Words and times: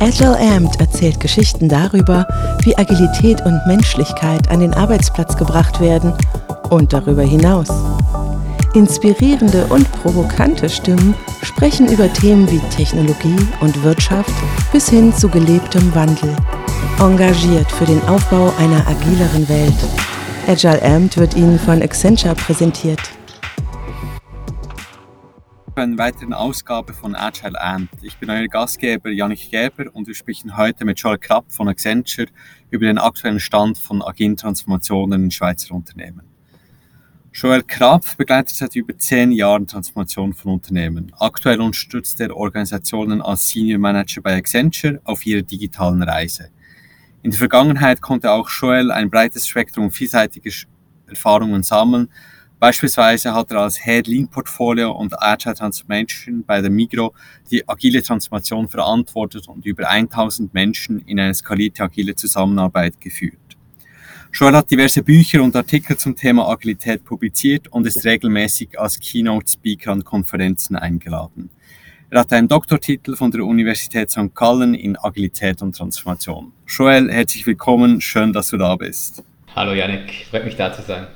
Agile 0.00 0.38
Amped 0.38 0.80
erzählt 0.80 1.20
Geschichten 1.20 1.68
darüber, 1.68 2.26
wie 2.62 2.76
Agilität 2.76 3.44
und 3.46 3.60
Menschlichkeit 3.66 4.48
an 4.50 4.60
den 4.60 4.74
Arbeitsplatz 4.74 5.36
gebracht 5.36 5.80
werden 5.80 6.12
und 6.70 6.92
darüber 6.92 7.22
hinaus. 7.22 7.68
Inspirierende 8.74 9.66
und 9.66 9.90
provokante 10.02 10.68
Stimmen 10.68 11.14
sprechen 11.42 11.88
über 11.88 12.12
Themen 12.12 12.50
wie 12.50 12.60
Technologie 12.70 13.36
und 13.60 13.82
Wirtschaft 13.84 14.32
bis 14.72 14.88
hin 14.88 15.14
zu 15.14 15.28
gelebtem 15.28 15.94
Wandel. 15.94 16.34
Engagiert 17.00 17.70
für 17.70 17.84
den 17.84 18.02
Aufbau 18.08 18.52
einer 18.58 18.86
agileren 18.86 19.48
Welt. 19.48 19.74
Agile 20.46 20.82
Amped 20.82 21.16
wird 21.16 21.36
Ihnen 21.36 21.58
von 21.58 21.82
Accenture 21.82 22.34
präsentiert 22.34 23.00
einer 25.76 25.98
weiteren 25.98 26.32
Ausgabe 26.32 26.92
von 26.92 27.16
Agile 27.16 27.60
Ant. 27.60 27.90
Ich 28.02 28.16
bin 28.18 28.30
euer 28.30 28.46
Gastgeber 28.46 29.10
Janik 29.10 29.50
Gerber 29.50 29.86
und 29.92 30.06
wir 30.06 30.14
sprechen 30.14 30.56
heute 30.56 30.84
mit 30.84 31.00
Joel 31.00 31.18
Krapp 31.18 31.50
von 31.50 31.68
Accenture 31.68 32.28
über 32.70 32.86
den 32.86 32.98
aktuellen 32.98 33.40
Stand 33.40 33.78
von 33.78 34.00
agilen 34.00 34.36
Transformationen 34.36 35.24
in 35.24 35.30
Schweizer 35.30 35.74
Unternehmen. 35.74 36.22
Joel 37.32 37.62
Krapp 37.62 38.16
begleitet 38.16 38.54
seit 38.56 38.76
über 38.76 38.96
zehn 38.96 39.32
Jahren 39.32 39.66
Transformation 39.66 40.32
von 40.32 40.52
Unternehmen. 40.52 41.10
Aktuell 41.18 41.60
unterstützt 41.60 42.20
er 42.20 42.36
Organisationen 42.36 43.20
als 43.20 43.48
Senior 43.48 43.80
Manager 43.80 44.22
bei 44.22 44.36
Accenture 44.36 45.00
auf 45.02 45.26
ihrer 45.26 45.42
digitalen 45.42 46.02
Reise. 46.02 46.50
In 47.22 47.32
der 47.32 47.38
Vergangenheit 47.38 48.00
konnte 48.00 48.30
auch 48.30 48.48
Joel 48.48 48.92
ein 48.92 49.10
breites 49.10 49.48
Spektrum 49.48 49.90
vielseitiger 49.90 50.52
Erfahrungen 51.08 51.64
sammeln, 51.64 52.08
Beispielsweise 52.60 53.34
hat 53.34 53.50
er 53.50 53.60
als 53.60 53.84
Head 53.84 54.06
Lean 54.06 54.28
Portfolio 54.28 54.92
und 54.92 55.20
Agile 55.22 55.54
Transformation 55.54 56.44
bei 56.44 56.60
der 56.60 56.70
Migro 56.70 57.12
die 57.50 57.68
agile 57.68 58.02
Transformation 58.02 58.68
verantwortet 58.68 59.48
und 59.48 59.66
über 59.66 59.88
1000 59.88 60.54
Menschen 60.54 61.00
in 61.00 61.20
eine 61.20 61.34
skalierte 61.34 61.82
agile 61.82 62.14
Zusammenarbeit 62.14 63.00
geführt. 63.00 63.38
Joel 64.32 64.56
hat 64.56 64.70
diverse 64.70 65.02
Bücher 65.02 65.42
und 65.42 65.54
Artikel 65.54 65.96
zum 65.96 66.16
Thema 66.16 66.48
Agilität 66.48 67.04
publiziert 67.04 67.68
und 67.68 67.86
ist 67.86 68.04
regelmäßig 68.04 68.80
als 68.80 68.98
Keynote 68.98 69.52
Speaker 69.52 69.92
an 69.92 70.02
Konferenzen 70.02 70.74
eingeladen. 70.74 71.50
Er 72.10 72.20
hat 72.20 72.32
einen 72.32 72.48
Doktortitel 72.48 73.16
von 73.16 73.30
der 73.30 73.44
Universität 73.44 74.10
St. 74.10 74.34
Gallen 74.34 74.74
in 74.74 74.96
Agilität 74.96 75.62
und 75.62 75.76
Transformation. 75.76 76.52
Joel, 76.66 77.10
herzlich 77.12 77.46
willkommen, 77.46 78.00
schön, 78.00 78.32
dass 78.32 78.48
du 78.48 78.56
da 78.56 78.74
bist. 78.76 79.22
Hallo 79.54 79.72
Janik, 79.72 80.26
freut 80.30 80.44
mich 80.44 80.56
da 80.56 80.72
zu 80.72 80.82
sein. 80.82 81.06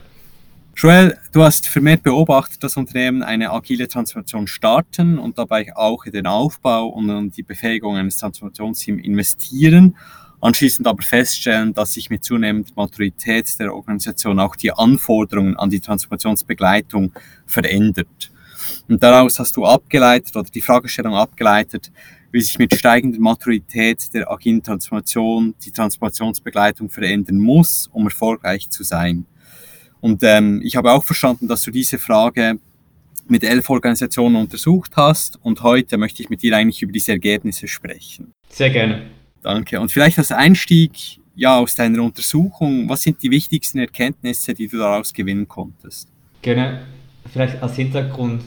Joel, 0.80 1.18
du 1.32 1.42
hast 1.42 1.66
vermehrt 1.66 2.04
beobachtet, 2.04 2.62
dass 2.62 2.76
Unternehmen 2.76 3.24
eine 3.24 3.50
agile 3.50 3.88
Transformation 3.88 4.46
starten 4.46 5.18
und 5.18 5.36
dabei 5.36 5.74
auch 5.74 6.04
in 6.06 6.12
den 6.12 6.28
Aufbau 6.28 6.86
und 6.86 7.10
in 7.10 7.32
die 7.32 7.42
Befähigung 7.42 7.96
eines 7.96 8.16
Transformationsteams 8.18 9.04
investieren, 9.04 9.96
anschließend 10.40 10.86
aber 10.86 11.02
feststellen, 11.02 11.74
dass 11.74 11.94
sich 11.94 12.10
mit 12.10 12.22
zunehmender 12.22 12.70
Maturität 12.76 13.58
der 13.58 13.74
Organisation 13.74 14.38
auch 14.38 14.54
die 14.54 14.70
Anforderungen 14.70 15.56
an 15.56 15.68
die 15.68 15.80
Transformationsbegleitung 15.80 17.12
verändert. 17.44 18.30
Und 18.86 19.02
daraus 19.02 19.40
hast 19.40 19.56
du 19.56 19.64
abgeleitet 19.64 20.36
oder 20.36 20.48
die 20.48 20.60
Fragestellung 20.60 21.16
abgeleitet, 21.16 21.90
wie 22.30 22.40
sich 22.40 22.56
mit 22.56 22.72
steigender 22.72 23.18
Maturität 23.18 24.14
der 24.14 24.30
agilen 24.30 24.62
Transformation 24.62 25.56
die 25.60 25.72
Transformationsbegleitung 25.72 26.88
verändern 26.88 27.40
muss, 27.40 27.90
um 27.92 28.04
erfolgreich 28.04 28.70
zu 28.70 28.84
sein. 28.84 29.26
Und 30.00 30.22
ähm, 30.22 30.60
ich 30.62 30.76
habe 30.76 30.92
auch 30.92 31.04
verstanden, 31.04 31.48
dass 31.48 31.62
du 31.62 31.70
diese 31.70 31.98
Frage 31.98 32.58
mit 33.28 33.44
elf 33.44 33.68
Organisationen 33.68 34.36
untersucht 34.36 34.92
hast 34.96 35.38
und 35.42 35.62
heute 35.62 35.98
möchte 35.98 36.22
ich 36.22 36.30
mit 36.30 36.42
dir 36.42 36.56
eigentlich 36.56 36.82
über 36.82 36.92
diese 36.92 37.12
Ergebnisse 37.12 37.68
sprechen. 37.68 38.32
Sehr 38.48 38.70
gerne. 38.70 39.02
Danke. 39.42 39.80
Und 39.80 39.92
vielleicht 39.92 40.18
als 40.18 40.32
Einstieg 40.32 41.20
ja, 41.34 41.58
aus 41.58 41.74
deiner 41.74 42.02
Untersuchung, 42.02 42.88
was 42.88 43.02
sind 43.02 43.22
die 43.22 43.30
wichtigsten 43.30 43.78
Erkenntnisse, 43.78 44.54
die 44.54 44.66
du 44.66 44.78
daraus 44.78 45.12
gewinnen 45.12 45.46
konntest? 45.46 46.08
Gerne. 46.42 46.82
Vielleicht 47.30 47.62
als 47.62 47.76
Hintergrund, 47.76 48.42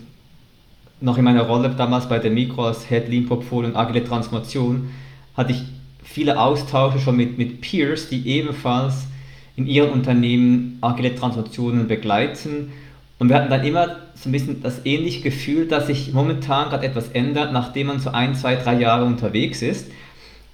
noch 1.00 1.18
in 1.18 1.24
meiner 1.24 1.44
Rolle 1.44 1.70
damals 1.70 2.10
bei 2.10 2.20
der 2.20 2.32
Mikro 2.32 2.66
als 2.66 2.88
Head 2.90 3.08
Lean 3.08 3.28
Portfolio 3.28 3.70
und 3.70 3.76
Agile 3.76 4.04
Transformation, 4.04 4.92
hatte 5.36 5.54
ich 5.54 5.64
viele 6.04 6.38
Austausche 6.40 7.00
schon 7.00 7.16
mit, 7.16 7.38
mit 7.38 7.62
Peers, 7.62 8.10
die 8.10 8.28
ebenfalls 8.28 9.08
in 9.56 9.68
ihren 9.68 9.90
Unternehmen 9.90 10.78
agile 10.82 11.16
Transformationen 11.16 11.88
begleiten. 11.88 12.72
Und 13.20 13.30
wir 13.30 13.36
hatten 13.36 13.50
dann 13.50 13.64
immer 13.64 13.98
so 14.16 14.30
ein 14.30 14.32
bisschen 14.32 14.64
das 14.64 14.86
ähnliche 14.86 15.22
Gefühl, 15.22 15.68
dass 15.68 15.88
sich 15.88 16.14
momentan 16.14 16.70
gerade 16.70 16.86
etwas 16.86 17.10
ändert, 17.10 17.54
nachdem 17.54 17.88
man 17.88 18.00
so 18.00 18.12
ein, 18.12 18.36
zwei, 18.36 18.56
drei 18.56 18.80
Jahre 18.80 19.06
unterwegs 19.06 19.62
ist. 19.62 19.92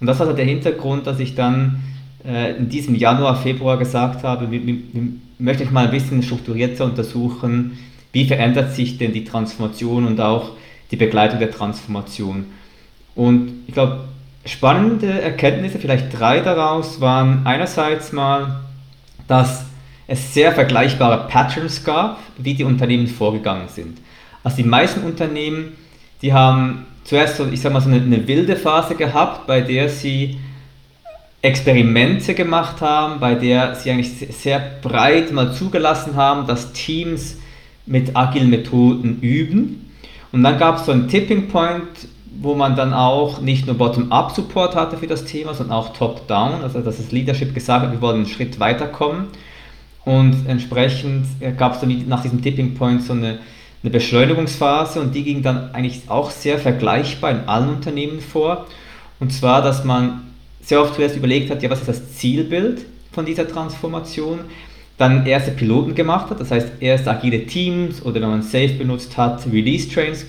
Und 0.00 0.06
das 0.06 0.18
war 0.18 0.26
so 0.26 0.32
der 0.32 0.44
Hintergrund, 0.44 1.06
dass 1.06 1.18
ich 1.18 1.34
dann 1.34 1.80
äh, 2.26 2.56
in 2.56 2.68
diesem 2.68 2.94
Januar, 2.94 3.36
Februar 3.36 3.78
gesagt 3.78 4.22
habe, 4.22 4.50
wir, 4.50 4.66
wir, 4.66 4.74
wir 4.92 5.02
möchte 5.38 5.62
ich 5.62 5.70
mal 5.70 5.86
ein 5.86 5.90
bisschen 5.90 6.22
strukturierter 6.22 6.84
untersuchen, 6.84 7.78
wie 8.12 8.26
verändert 8.26 8.74
sich 8.74 8.98
denn 8.98 9.12
die 9.12 9.24
Transformation 9.24 10.06
und 10.06 10.20
auch 10.20 10.52
die 10.90 10.96
Begleitung 10.96 11.38
der 11.38 11.50
Transformation. 11.50 12.46
Und 13.14 13.50
ich 13.66 13.74
glaube, 13.74 14.04
spannende 14.44 15.20
Erkenntnisse, 15.20 15.78
vielleicht 15.78 16.18
drei 16.18 16.40
daraus, 16.40 17.00
waren 17.00 17.42
einerseits 17.44 18.12
mal, 18.12 18.60
dass 19.28 19.64
es 20.08 20.34
sehr 20.34 20.52
vergleichbare 20.52 21.28
Patterns 21.28 21.84
gab, 21.84 22.18
wie 22.38 22.54
die 22.54 22.64
Unternehmen 22.64 23.06
vorgegangen 23.06 23.68
sind. 23.68 23.98
Also 24.42 24.56
die 24.56 24.68
meisten 24.68 25.04
Unternehmen, 25.04 25.76
die 26.22 26.32
haben 26.32 26.86
zuerst 27.04 27.36
so, 27.36 27.46
ich 27.46 27.60
sag 27.60 27.72
mal, 27.72 27.80
so 27.80 27.90
eine, 27.90 28.00
eine 28.00 28.26
wilde 28.26 28.56
Phase 28.56 28.94
gehabt, 28.94 29.46
bei 29.46 29.60
der 29.60 29.88
sie 29.88 30.38
Experimente 31.40 32.34
gemacht 32.34 32.80
haben, 32.80 33.20
bei 33.20 33.34
der 33.34 33.74
sie 33.74 33.90
eigentlich 33.90 34.10
sehr 34.10 34.58
breit 34.82 35.30
mal 35.32 35.52
zugelassen 35.52 36.16
haben, 36.16 36.46
dass 36.46 36.72
Teams 36.72 37.36
mit 37.86 38.16
agilen 38.16 38.50
Methoden 38.50 39.20
üben. 39.20 39.90
Und 40.32 40.42
dann 40.42 40.58
gab 40.58 40.76
es 40.76 40.86
so 40.86 40.92
einen 40.92 41.08
Tipping 41.08 41.48
Point, 41.48 41.86
wo 42.40 42.54
man 42.54 42.76
dann 42.76 42.92
auch 42.92 43.40
nicht 43.40 43.66
nur 43.66 43.76
Bottom-up-Support 43.76 44.76
hatte 44.76 44.96
für 44.96 45.06
das 45.06 45.24
Thema, 45.24 45.54
sondern 45.54 45.76
auch 45.76 45.92
Top-down, 45.92 46.62
also 46.62 46.80
dass 46.80 46.98
das 46.98 47.10
Leadership 47.10 47.54
gesagt 47.54 47.86
hat, 47.86 47.92
wir 47.92 48.00
wollen 48.00 48.16
einen 48.16 48.26
Schritt 48.26 48.60
weiterkommen. 48.60 49.26
Und 50.04 50.46
entsprechend 50.46 51.26
gab 51.58 51.74
es 51.74 51.80
dann 51.80 52.08
nach 52.08 52.22
diesem 52.22 52.40
Tipping 52.40 52.74
Point 52.74 53.02
so 53.02 53.12
eine, 53.12 53.40
eine 53.82 53.90
Beschleunigungsphase 53.90 55.00
und 55.00 55.14
die 55.14 55.24
ging 55.24 55.42
dann 55.42 55.74
eigentlich 55.74 56.02
auch 56.08 56.30
sehr 56.30 56.58
vergleichbar 56.58 57.32
in 57.32 57.40
allen 57.48 57.68
Unternehmen 57.68 58.20
vor. 58.20 58.66
Und 59.20 59.32
zwar, 59.32 59.60
dass 59.60 59.84
man 59.84 60.22
sehr 60.62 60.80
oft 60.80 60.94
zuerst 60.94 61.16
überlegt 61.16 61.50
hat, 61.50 61.62
ja, 61.62 61.70
was 61.70 61.80
ist 61.80 61.88
das 61.88 62.14
Zielbild 62.14 62.86
von 63.12 63.26
dieser 63.26 63.48
Transformation? 63.48 64.40
Dann 64.96 65.26
erste 65.26 65.50
Piloten 65.50 65.94
gemacht 65.94 66.30
hat, 66.30 66.40
das 66.40 66.50
heißt 66.50 66.68
erst 66.80 67.06
agile 67.06 67.46
Teams 67.46 68.02
oder 68.04 68.20
wenn 68.20 68.30
man 68.30 68.42
Safe 68.42 68.74
benutzt 68.74 69.16
hat, 69.16 69.46
Release 69.52 69.88
Trains 69.88 70.26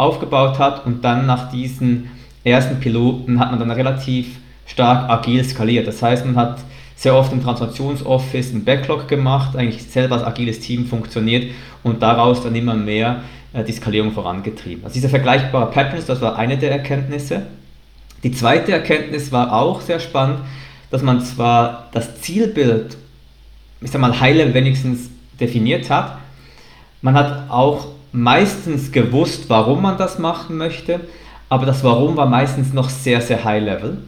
aufgebaut 0.00 0.58
hat 0.58 0.86
und 0.86 1.04
dann 1.04 1.26
nach 1.26 1.50
diesen 1.50 2.10
ersten 2.44 2.80
Piloten 2.80 3.38
hat 3.38 3.50
man 3.50 3.60
dann 3.60 3.70
relativ 3.70 4.38
stark 4.66 5.10
agil 5.10 5.44
skaliert. 5.44 5.86
Das 5.86 6.02
heißt, 6.02 6.24
man 6.24 6.36
hat 6.36 6.58
sehr 6.96 7.14
oft 7.14 7.32
im 7.32 7.42
Transformationsoffice 7.42 8.52
einen 8.52 8.64
Backlog 8.64 9.08
gemacht, 9.08 9.56
eigentlich 9.56 9.82
selber 9.84 10.16
als 10.16 10.24
agiles 10.24 10.60
Team 10.60 10.86
funktioniert 10.86 11.50
und 11.82 12.02
daraus 12.02 12.42
dann 12.42 12.54
immer 12.54 12.74
mehr 12.74 13.22
äh, 13.52 13.64
die 13.64 13.72
Skalierung 13.72 14.12
vorangetrieben. 14.12 14.84
Also 14.84 14.94
diese 14.94 15.08
vergleichbare 15.08 15.70
Patterns, 15.70 16.06
das 16.06 16.20
war 16.20 16.36
eine 16.36 16.58
der 16.58 16.72
Erkenntnisse. 16.72 17.46
Die 18.22 18.32
zweite 18.32 18.72
Erkenntnis 18.72 19.32
war 19.32 19.52
auch 19.52 19.80
sehr 19.80 19.98
spannend, 19.98 20.40
dass 20.90 21.02
man 21.02 21.22
zwar 21.22 21.88
das 21.92 22.20
Zielbild, 22.20 22.96
ich 23.80 23.90
sag 23.90 24.00
mal, 24.00 24.20
High-Level 24.20 24.52
wenigstens 24.54 25.10
definiert 25.38 25.88
hat, 25.88 26.18
man 27.00 27.14
hat 27.14 27.48
auch 27.48 27.86
meistens 28.12 28.92
gewusst, 28.92 29.44
warum 29.48 29.82
man 29.82 29.98
das 29.98 30.18
machen 30.18 30.56
möchte, 30.56 31.00
aber 31.48 31.66
das 31.66 31.82
Warum 31.82 32.16
war 32.16 32.26
meistens 32.26 32.72
noch 32.72 32.88
sehr, 32.88 33.20
sehr 33.20 33.44
high 33.44 33.62
level. 33.62 33.98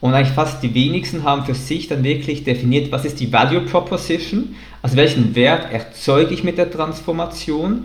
Und 0.00 0.14
eigentlich 0.14 0.34
fast 0.34 0.62
die 0.62 0.74
wenigsten 0.74 1.24
haben 1.24 1.44
für 1.44 1.54
sich 1.54 1.88
dann 1.88 2.04
wirklich 2.04 2.44
definiert, 2.44 2.92
was 2.92 3.04
ist 3.04 3.18
die 3.18 3.32
Value 3.32 3.62
Proposition, 3.62 4.54
also 4.80 4.96
welchen 4.96 5.34
Wert 5.34 5.72
erzeuge 5.72 6.34
ich 6.34 6.44
mit 6.44 6.58
der 6.58 6.70
Transformation. 6.70 7.84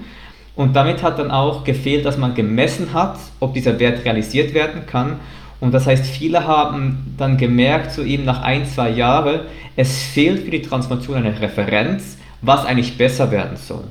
Und 0.55 0.75
damit 0.75 1.01
hat 1.01 1.17
dann 1.17 1.31
auch 1.31 1.63
gefehlt, 1.63 2.05
dass 2.05 2.17
man 2.17 2.35
gemessen 2.35 2.93
hat, 2.93 3.17
ob 3.39 3.55
dieser 3.55 3.79
Wert 3.79 4.05
realisiert 4.05 4.53
werden 4.53 4.85
kann. 4.85 5.19
Und 5.59 5.73
das 5.73 5.87
heißt, 5.87 6.05
viele 6.05 6.45
haben 6.45 7.15
dann 7.17 7.37
gemerkt, 7.37 7.91
so 7.91 8.03
eben 8.03 8.25
nach 8.25 8.43
ein, 8.43 8.67
zwei 8.67 8.91
Jahren, 8.91 9.41
es 9.75 10.03
fehlt 10.03 10.43
für 10.43 10.51
die 10.51 10.61
Transformation 10.61 11.17
eine 11.17 11.39
Referenz, 11.39 12.17
was 12.41 12.65
eigentlich 12.65 12.97
besser 12.97 13.31
werden 13.31 13.57
soll 13.57 13.85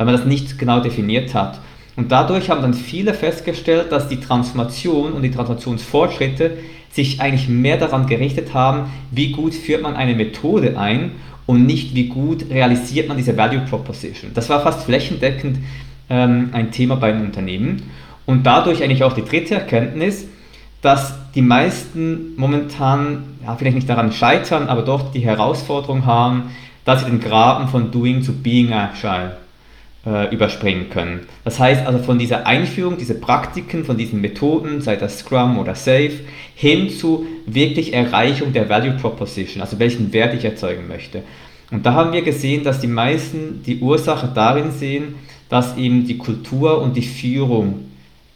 weil 0.00 0.06
man 0.06 0.16
das 0.16 0.24
nicht 0.24 0.58
genau 0.58 0.80
definiert 0.80 1.34
hat. 1.34 1.60
Und 1.94 2.10
dadurch 2.10 2.48
haben 2.48 2.62
dann 2.62 2.72
viele 2.72 3.12
festgestellt, 3.12 3.92
dass 3.92 4.08
die 4.08 4.18
Transformation 4.18 5.12
und 5.12 5.20
die 5.20 5.30
Transformationsfortschritte 5.30 6.56
sich 6.90 7.20
eigentlich 7.20 7.50
mehr 7.50 7.76
daran 7.76 8.06
gerichtet 8.06 8.54
haben, 8.54 8.90
wie 9.10 9.30
gut 9.30 9.52
führt 9.52 9.82
man 9.82 9.96
eine 9.96 10.14
Methode 10.14 10.78
ein 10.78 11.12
und 11.44 11.66
nicht 11.66 11.94
wie 11.94 12.06
gut 12.06 12.48
realisiert 12.48 13.08
man 13.08 13.18
diese 13.18 13.36
Value 13.36 13.60
Proposition. 13.68 14.30
Das 14.32 14.48
war 14.48 14.62
fast 14.62 14.84
flächendeckend 14.84 15.58
ähm, 16.08 16.48
ein 16.52 16.70
Thema 16.70 16.96
bei 16.96 17.12
den 17.12 17.20
Unternehmen. 17.20 17.82
Und 18.24 18.46
dadurch 18.46 18.82
eigentlich 18.82 19.04
auch 19.04 19.12
die 19.12 19.24
dritte 19.24 19.56
Erkenntnis, 19.56 20.26
dass 20.80 21.12
die 21.34 21.42
meisten 21.42 22.36
momentan, 22.38 23.24
ja, 23.44 23.54
vielleicht 23.54 23.76
nicht 23.76 23.90
daran 23.90 24.12
scheitern, 24.12 24.68
aber 24.68 24.80
doch 24.80 25.12
die 25.12 25.20
Herausforderung 25.20 26.06
haben, 26.06 26.52
dass 26.86 27.00
sie 27.00 27.10
den 27.10 27.20
Graben 27.20 27.68
von 27.68 27.90
Doing 27.90 28.22
zu 28.22 28.32
Being 28.32 28.72
Agile 28.72 29.36
äh, 30.06 30.34
überspringen 30.34 30.90
können. 30.90 31.26
Das 31.44 31.58
heißt 31.58 31.86
also 31.86 31.98
von 31.98 32.18
dieser 32.18 32.46
Einführung, 32.46 32.96
diese 32.96 33.14
Praktiken, 33.14 33.84
von 33.84 33.96
diesen 33.96 34.20
Methoden, 34.20 34.80
sei 34.80 34.96
das 34.96 35.18
Scrum 35.18 35.58
oder 35.58 35.74
Safe, 35.74 36.12
hin 36.54 36.88
zu 36.90 37.26
wirklich 37.46 37.92
Erreichung 37.92 38.52
der 38.52 38.68
Value 38.68 38.92
Proposition, 38.92 39.60
also 39.60 39.78
welchen 39.78 40.12
Wert 40.12 40.34
ich 40.34 40.44
erzeugen 40.44 40.88
möchte. 40.88 41.22
Und 41.70 41.86
da 41.86 41.92
haben 41.94 42.12
wir 42.12 42.22
gesehen, 42.22 42.64
dass 42.64 42.80
die 42.80 42.86
meisten 42.86 43.62
die 43.64 43.78
Ursache 43.80 44.28
darin 44.34 44.72
sehen, 44.72 45.14
dass 45.48 45.76
eben 45.76 46.06
die 46.06 46.18
Kultur 46.18 46.80
und 46.80 46.96
die 46.96 47.02
Führung 47.02 47.86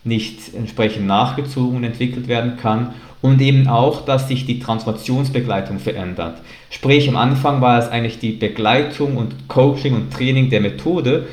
nicht 0.05 0.55
entsprechend 0.55 1.07
nachgezogen 1.07 1.79
und 1.79 1.85
entwickelt 1.85 2.29
werden 2.29 2.57
kann 2.59 2.95
und 3.23 3.41
eben 3.41 3.69
auch, 3.69 4.05
dass 4.05 4.29
sich 4.29 4.45
die 4.45 4.59
Transformationsbegleitung 4.61 5.79
verändert. 5.79 6.43
Sprich, 6.69 7.09
am 7.09 7.17
Anfang 7.17 7.63
war 7.63 7.79
es 7.79 7.89
eigentlich 7.89 8.19
die 8.19 8.33
Begleitung 8.33 9.17
und 9.17 9.49
Coaching 9.49 9.95
und 9.95 10.13
Training 10.13 10.51
der 10.51 10.61
Methode 10.61 11.27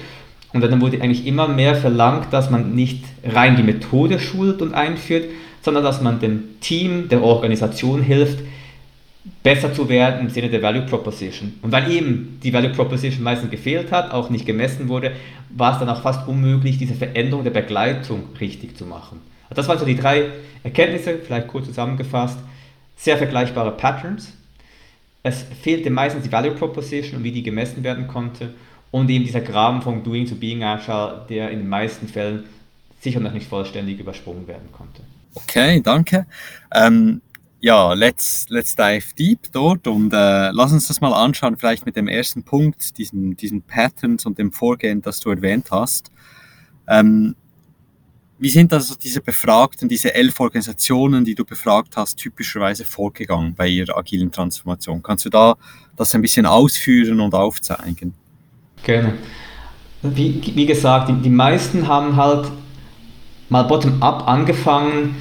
und 0.53 0.61
dann 0.61 0.81
wurde 0.81 1.01
eigentlich 1.01 1.25
immer 1.25 1.47
mehr 1.47 1.75
verlangt, 1.75 2.33
dass 2.33 2.49
man 2.49 2.75
nicht 2.75 3.03
rein 3.23 3.55
die 3.55 3.63
Methode 3.63 4.19
schult 4.19 4.61
und 4.61 4.73
einführt, 4.73 5.25
sondern 5.61 5.83
dass 5.83 6.01
man 6.01 6.19
dem 6.19 6.59
Team, 6.59 7.07
der 7.09 7.23
Organisation 7.23 8.01
hilft, 8.01 8.39
besser 9.43 9.73
zu 9.73 9.87
werden 9.87 10.21
im 10.21 10.29
Sinne 10.29 10.49
der 10.49 10.61
Value 10.61 10.81
Proposition. 10.83 11.53
Und 11.61 11.71
weil 11.71 11.91
eben 11.91 12.39
die 12.43 12.53
Value 12.53 12.71
Proposition 12.71 13.23
meistens 13.23 13.51
gefehlt 13.51 13.91
hat, 13.91 14.11
auch 14.11 14.29
nicht 14.29 14.45
gemessen 14.45 14.87
wurde, 14.87 15.13
war 15.49 15.73
es 15.73 15.79
dann 15.79 15.89
auch 15.89 16.01
fast 16.01 16.27
unmöglich, 16.27 16.77
diese 16.77 16.95
Veränderung 16.95 17.43
der 17.43 17.51
Begleitung 17.51 18.23
richtig 18.39 18.77
zu 18.77 18.85
machen. 18.85 19.19
Also 19.49 19.61
das 19.61 19.67
waren 19.67 19.79
so 19.79 19.85
die 19.85 19.95
drei 19.95 20.29
Erkenntnisse, 20.63 21.19
vielleicht 21.19 21.47
kurz 21.47 21.67
zusammengefasst. 21.67 22.39
Sehr 22.95 23.17
vergleichbare 23.17 23.71
Patterns. 23.71 24.33
Es 25.23 25.45
fehlte 25.61 25.89
meistens 25.91 26.23
die 26.23 26.31
Value 26.31 26.51
Proposition 26.51 27.17
und 27.17 27.23
wie 27.23 27.31
die 27.31 27.43
gemessen 27.43 27.83
werden 27.83 28.07
konnte. 28.07 28.53
Und 28.91 29.09
eben 29.09 29.25
dieser 29.25 29.41
Graben 29.41 29.81
von 29.81 30.03
Doing 30.03 30.27
to 30.27 30.35
Being 30.35 30.63
Agile, 30.63 31.25
der 31.29 31.49
in 31.51 31.59
den 31.59 31.69
meisten 31.69 32.07
Fällen 32.07 32.43
sicher 32.99 33.19
noch 33.19 33.33
nicht 33.33 33.47
vollständig 33.47 33.99
übersprungen 33.99 34.47
werden 34.47 34.69
konnte. 34.71 35.01
Okay, 35.33 35.81
danke. 35.81 36.27
Ähm, 36.73 37.21
ja, 37.61 37.93
let's, 37.93 38.47
let's 38.49 38.75
dive 38.75 39.13
deep 39.17 39.51
dort 39.51 39.87
und 39.87 40.11
äh, 40.13 40.51
lass 40.51 40.71
uns 40.71 40.87
das 40.87 40.99
mal 40.99 41.13
anschauen, 41.13 41.57
vielleicht 41.57 41.85
mit 41.85 41.95
dem 41.95 42.07
ersten 42.07 42.43
Punkt, 42.43 42.97
diesen, 42.97 43.37
diesen 43.37 43.61
Patterns 43.61 44.25
und 44.25 44.37
dem 44.37 44.51
Vorgehen, 44.51 45.01
das 45.01 45.19
du 45.19 45.29
erwähnt 45.29 45.69
hast. 45.71 46.11
Ähm, 46.87 47.35
wie 48.39 48.49
sind 48.49 48.73
also 48.73 48.95
diese 48.95 49.21
Befragten, 49.21 49.87
diese 49.87 50.15
elf 50.15 50.39
Organisationen, 50.39 51.23
die 51.23 51.35
du 51.35 51.45
befragt 51.45 51.95
hast, 51.95 52.17
typischerweise 52.17 52.83
vorgegangen 52.83 53.53
bei 53.53 53.67
ihrer 53.67 53.95
agilen 53.95 54.31
Transformation? 54.31 55.03
Kannst 55.03 55.25
du 55.25 55.29
da 55.29 55.55
das 55.95 56.15
ein 56.15 56.23
bisschen 56.23 56.47
ausführen 56.47 57.19
und 57.19 57.35
aufzeigen? 57.35 58.15
Gerne. 58.83 59.13
Wie, 60.01 60.41
wie 60.55 60.65
gesagt, 60.65 61.09
die, 61.09 61.13
die 61.13 61.29
meisten 61.29 61.87
haben 61.87 62.15
halt 62.15 62.47
mal 63.49 63.63
bottom-up 63.63 64.27
angefangen, 64.27 65.15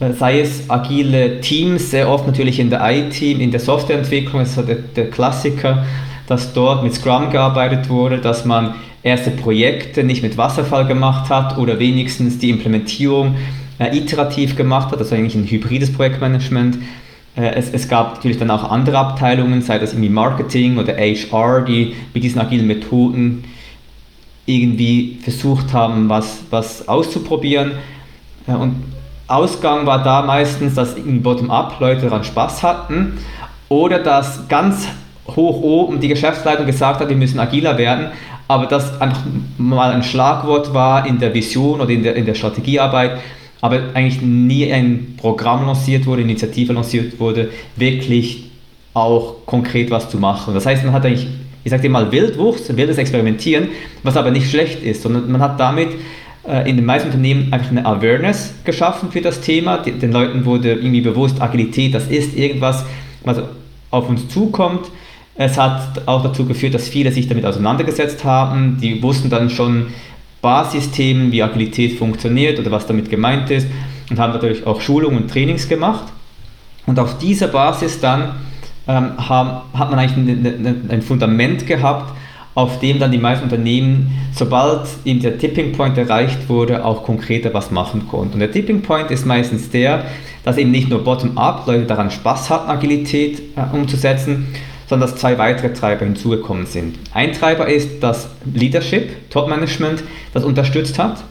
äh, 0.00 0.12
sei 0.12 0.40
es 0.40 0.68
agile 0.68 1.40
Teams, 1.40 1.90
sehr 1.90 2.08
oft 2.08 2.26
natürlich 2.26 2.58
in 2.58 2.70
der 2.70 2.80
IT, 2.90 3.20
in 3.22 3.50
der 3.50 3.60
Softwareentwicklung, 3.60 4.40
das 4.40 4.56
ist 4.56 4.68
der, 4.68 4.76
der 4.76 5.10
Klassiker, 5.10 5.84
dass 6.26 6.52
dort 6.52 6.82
mit 6.82 6.94
Scrum 6.94 7.30
gearbeitet 7.30 7.88
wurde, 7.88 8.18
dass 8.18 8.44
man 8.44 8.74
erste 9.02 9.30
Projekte 9.30 10.02
nicht 10.02 10.22
mit 10.22 10.36
Wasserfall 10.38 10.86
gemacht 10.86 11.28
hat 11.28 11.58
oder 11.58 11.78
wenigstens 11.78 12.38
die 12.38 12.50
Implementierung 12.50 13.36
äh, 13.78 13.96
iterativ 13.96 14.56
gemacht 14.56 14.90
hat, 14.90 14.98
also 14.98 15.14
eigentlich 15.14 15.34
ein 15.34 15.46
hybrides 15.46 15.92
Projektmanagement. 15.92 16.78
Äh, 17.36 17.54
es, 17.54 17.70
es, 17.70 17.88
gab 17.88 18.14
natürlich 18.14 18.38
dann 18.38 18.50
auch 18.50 18.70
andere 18.70 18.98
Abteilungen, 18.98 19.62
sei 19.62 19.78
das 19.78 19.92
irgendwie 19.92 20.10
Marketing 20.10 20.78
oder 20.78 20.94
HR, 20.96 21.62
die 21.62 21.94
mit 22.12 22.22
diesen 22.22 22.40
agilen 22.40 22.66
Methoden 22.66 23.44
irgendwie 24.46 25.18
versucht 25.22 25.72
haben, 25.72 26.08
was, 26.08 26.42
was 26.50 26.88
auszuprobieren. 26.88 27.72
Äh, 28.46 28.52
und 28.52 28.82
Ausgang 29.26 29.86
war 29.86 30.02
da 30.02 30.22
meistens, 30.22 30.74
dass 30.74 30.96
Bottom-up 30.96 31.80
Leute 31.80 32.02
daran 32.02 32.24
Spaß 32.24 32.62
hatten 32.62 33.18
oder 33.68 33.98
dass 33.98 34.46
ganz 34.48 34.86
hoch 35.26 35.62
oben 35.62 35.98
die 35.98 36.08
Geschäftsleitung 36.08 36.66
gesagt 36.66 37.00
hat, 37.00 37.08
wir 37.08 37.16
müssen 37.16 37.40
agiler 37.40 37.78
werden, 37.78 38.08
aber 38.48 38.66
das 38.66 39.00
einfach 39.00 39.22
mal 39.56 39.92
ein 39.92 40.02
Schlagwort 40.02 40.74
war 40.74 41.06
in 41.06 41.18
der 41.18 41.32
Vision 41.32 41.80
oder 41.80 41.90
in 41.90 42.02
der, 42.02 42.14
in 42.16 42.26
der 42.26 42.34
Strategiearbeit, 42.34 43.18
aber 43.64 43.80
eigentlich 43.94 44.20
nie 44.20 44.70
ein 44.70 45.14
Programm 45.16 45.64
lanciert 45.64 46.04
wurde, 46.04 46.20
Initiative 46.20 46.74
lanciert 46.74 47.18
wurde, 47.18 47.48
wirklich 47.76 48.50
auch 48.92 49.36
konkret 49.46 49.90
was 49.90 50.10
zu 50.10 50.18
machen. 50.18 50.52
Das 50.52 50.66
heißt, 50.66 50.84
man 50.84 50.92
hat 50.92 51.06
eigentlich, 51.06 51.26
ich 51.64 51.70
sage 51.70 51.80
dir 51.80 51.88
mal, 51.88 52.12
Wildwuchs, 52.12 52.76
wildes 52.76 52.98
Experimentieren, 52.98 53.68
was 54.02 54.18
aber 54.18 54.30
nicht 54.30 54.50
schlecht 54.50 54.82
ist, 54.82 55.00
sondern 55.00 55.32
man 55.32 55.40
hat 55.40 55.58
damit 55.58 55.88
äh, 56.46 56.68
in 56.68 56.76
den 56.76 56.84
meisten 56.84 57.08
Unternehmen 57.08 57.54
einfach 57.54 57.70
eine 57.70 57.86
Awareness 57.86 58.52
geschaffen 58.64 59.10
für 59.10 59.22
das 59.22 59.40
Thema. 59.40 59.78
Den 59.78 60.12
Leuten 60.12 60.44
wurde 60.44 60.72
irgendwie 60.74 61.00
bewusst, 61.00 61.40
Agilität, 61.40 61.94
das 61.94 62.08
ist 62.08 62.36
irgendwas, 62.36 62.84
was 63.22 63.40
auf 63.90 64.10
uns 64.10 64.28
zukommt. 64.28 64.90
Es 65.36 65.56
hat 65.56 66.02
auch 66.04 66.22
dazu 66.22 66.44
geführt, 66.44 66.74
dass 66.74 66.86
viele 66.86 67.10
sich 67.12 67.28
damit 67.28 67.46
auseinandergesetzt 67.46 68.24
haben. 68.24 68.76
Die 68.82 69.02
wussten 69.02 69.30
dann 69.30 69.48
schon 69.48 69.86
Basisthemen, 70.44 71.32
wie 71.32 71.42
Agilität 71.42 71.98
funktioniert 71.98 72.58
oder 72.58 72.70
was 72.70 72.86
damit 72.86 73.08
gemeint 73.08 73.50
ist 73.50 73.66
und 74.10 74.18
haben 74.18 74.34
natürlich 74.34 74.66
auch 74.66 74.82
Schulungen 74.82 75.22
und 75.22 75.30
Trainings 75.30 75.66
gemacht. 75.66 76.04
Und 76.84 76.98
auf 76.98 77.16
dieser 77.16 77.48
Basis 77.48 77.98
dann 77.98 78.34
ähm, 78.86 79.12
haben, 79.16 79.62
hat 79.72 79.88
man 79.88 79.98
eigentlich 79.98 80.18
ein, 80.18 80.90
ein 80.90 81.00
Fundament 81.00 81.66
gehabt, 81.66 82.12
auf 82.54 82.78
dem 82.78 82.98
dann 82.98 83.10
die 83.10 83.18
meisten 83.18 83.44
Unternehmen, 83.44 84.12
sobald 84.34 84.86
eben 85.06 85.20
der 85.20 85.38
Tipping 85.38 85.72
Point 85.72 85.96
erreicht 85.96 86.46
wurde, 86.50 86.84
auch 86.84 87.04
konkreter 87.04 87.54
was 87.54 87.70
machen 87.70 88.06
konnten. 88.06 88.34
Und 88.34 88.40
der 88.40 88.52
Tipping 88.52 88.82
Point 88.82 89.10
ist 89.10 89.24
meistens 89.24 89.70
der, 89.70 90.04
dass 90.44 90.58
eben 90.58 90.70
nicht 90.70 90.90
nur 90.90 91.02
bottom-up 91.02 91.66
Leute 91.66 91.86
daran 91.86 92.10
Spaß 92.10 92.50
hatten, 92.50 92.70
Agilität 92.70 93.40
äh, 93.56 93.74
umzusetzen, 93.74 94.48
sondern 94.94 95.10
dass 95.10 95.20
zwei 95.20 95.38
weitere 95.38 95.72
Treiber 95.72 96.04
hinzugekommen 96.04 96.66
sind. 96.66 96.96
Ein 97.12 97.32
Treiber 97.32 97.66
ist 97.66 98.00
das 98.00 98.28
Leadership, 98.44 99.28
Top-Management, 99.28 100.04
das 100.32 100.44
unterstützt 100.44 101.00
hat. 101.00 101.24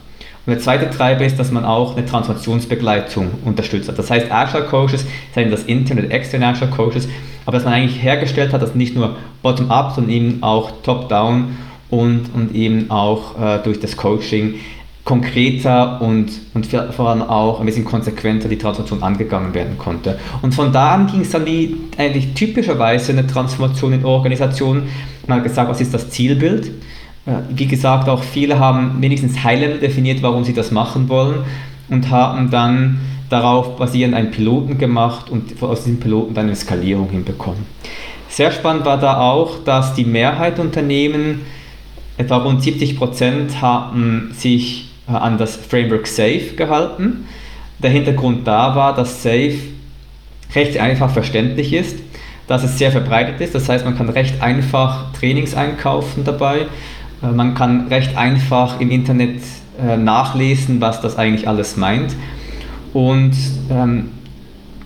Und 0.45 0.51
der 0.51 0.60
zweite 0.60 0.89
Treiber 0.89 1.24
ist, 1.24 1.39
dass 1.39 1.50
man 1.50 1.63
auch 1.63 1.95
eine 1.95 2.06
Transformationsbegleitung 2.06 3.32
unterstützt 3.46 3.88
hat. 3.88 3.98
Das 3.98 4.12
heißt, 4.12 4.29
Agile 4.29 4.65
Coaches, 4.65 5.05
seien 5.34 5.50
das 5.50 5.63
interne 5.63 6.01
oder 6.01 6.12
externe 6.12 6.48
Agile 6.48 6.72
Coaches, 6.72 7.08
aber 7.46 7.55
dass 7.55 7.63
man 7.63 7.74
eigentlich 7.74 8.03
hergestellt 8.03 8.51
hat, 8.51 8.62
dass 8.62 8.75
nicht 8.75 8.96
nur 8.96 9.15
bottom-up, 9.41 9.93
sondern 9.96 10.12
eben 10.12 10.43
auch 10.43 10.72
top-down 10.84 11.55
und, 11.89 12.25
und 12.34 12.53
eben 12.53 12.91
auch 12.91 13.39
äh, 13.41 13.60
durch 13.63 13.79
das 13.79 13.96
Coaching 13.96 14.55
konkreter 15.03 16.01
und, 16.01 16.31
und 16.53 16.65
vor 16.67 17.10
allem 17.10 17.24
auch 17.24 17.60
ein 17.60 17.65
bisschen 17.65 17.83
konsequenter 17.83 18.48
die 18.48 18.57
Transformation 18.57 19.03
angegangen 19.03 19.53
werden 19.53 19.77
konnte. 19.77 20.17
Und 20.41 20.55
von 20.55 20.72
da 20.72 20.91
an 20.91 21.07
ging 21.07 21.22
es 21.22 21.31
dann 21.31 21.45
wie 21.45 21.75
eigentlich 21.98 22.33
typischerweise 22.33 23.12
eine 23.12 23.27
Transformation 23.27 23.93
in 23.93 24.05
Organisationen. 24.05 24.88
Man 25.27 25.39
hat 25.39 25.43
gesagt, 25.43 25.69
was 25.69 25.81
ist 25.81 25.93
das 25.93 26.10
Zielbild? 26.10 26.67
Äh, 27.25 27.33
wie 27.50 27.67
gesagt, 27.67 28.07
auch 28.07 28.24
viele 28.24 28.60
haben 28.60 29.01
wenigstens 29.01 29.43
High-Level 29.43 29.79
definiert, 29.79 30.22
warum 30.22 30.45
sie 30.45 30.53
das 30.53 30.72
machen 30.72 31.10
wollen 31.10 31.43
und 31.89 32.10
haben 32.10 32.50
dann 32.50 33.01
darauf 33.29 33.75
basierend 33.75 34.15
einen 34.15 34.31
Piloten 34.31 34.77
gemacht 34.77 35.29
und 35.29 35.62
aus 35.62 35.83
diesem 35.83 36.00
Piloten 36.00 36.33
dann 36.33 36.45
eine 36.45 36.55
Skalierung 36.55 37.10
hinbekommen. 37.10 37.65
Sehr 38.29 38.51
spannend 38.51 38.86
war 38.86 38.98
da 38.98 39.19
auch, 39.19 39.63
dass 39.65 39.95
die 39.95 40.05
Mehrheit 40.05 40.57
der 40.57 40.65
Unternehmen, 40.65 41.41
etwa 42.17 42.38
rund 42.38 42.63
70 42.63 42.98
Prozent, 42.98 43.62
haben 43.62 44.31
sich 44.33 44.92
an 45.07 45.38
das 45.38 45.55
Framework 45.55 46.07
SAFE 46.07 46.55
gehalten. 46.55 47.25
Der 47.79 47.89
Hintergrund 47.89 48.48
da 48.48 48.75
war, 48.75 48.95
dass 48.95 49.24
SAFE 49.24 49.60
recht 50.55 50.77
einfach 50.77 51.10
verständlich 51.10 51.74
ist, 51.74 51.98
dass 52.48 52.63
es 52.63 52.77
sehr 52.77 52.91
verbreitet 52.91 53.41
ist. 53.41 53.55
Das 53.55 53.67
heißt, 53.67 53.86
man 53.86 53.98
kann 53.98 54.10
recht 54.10 54.41
einfach 54.41 55.12
Trainings 55.13 55.55
einkaufen 55.55 56.24
dabei. 56.24 56.67
Äh, 57.22 57.27
man 57.27 57.55
kann 57.55 57.88
recht 57.88 58.15
einfach 58.17 58.79
im 58.79 58.91
Internet 58.91 59.41
äh, 59.81 59.98
nachlesen, 59.98 60.81
was 60.81 61.01
das 61.01 61.17
eigentlich 61.17 61.48
alles 61.48 61.77
meint. 61.77 62.15
Und 62.93 63.36
ähm, 63.72 64.12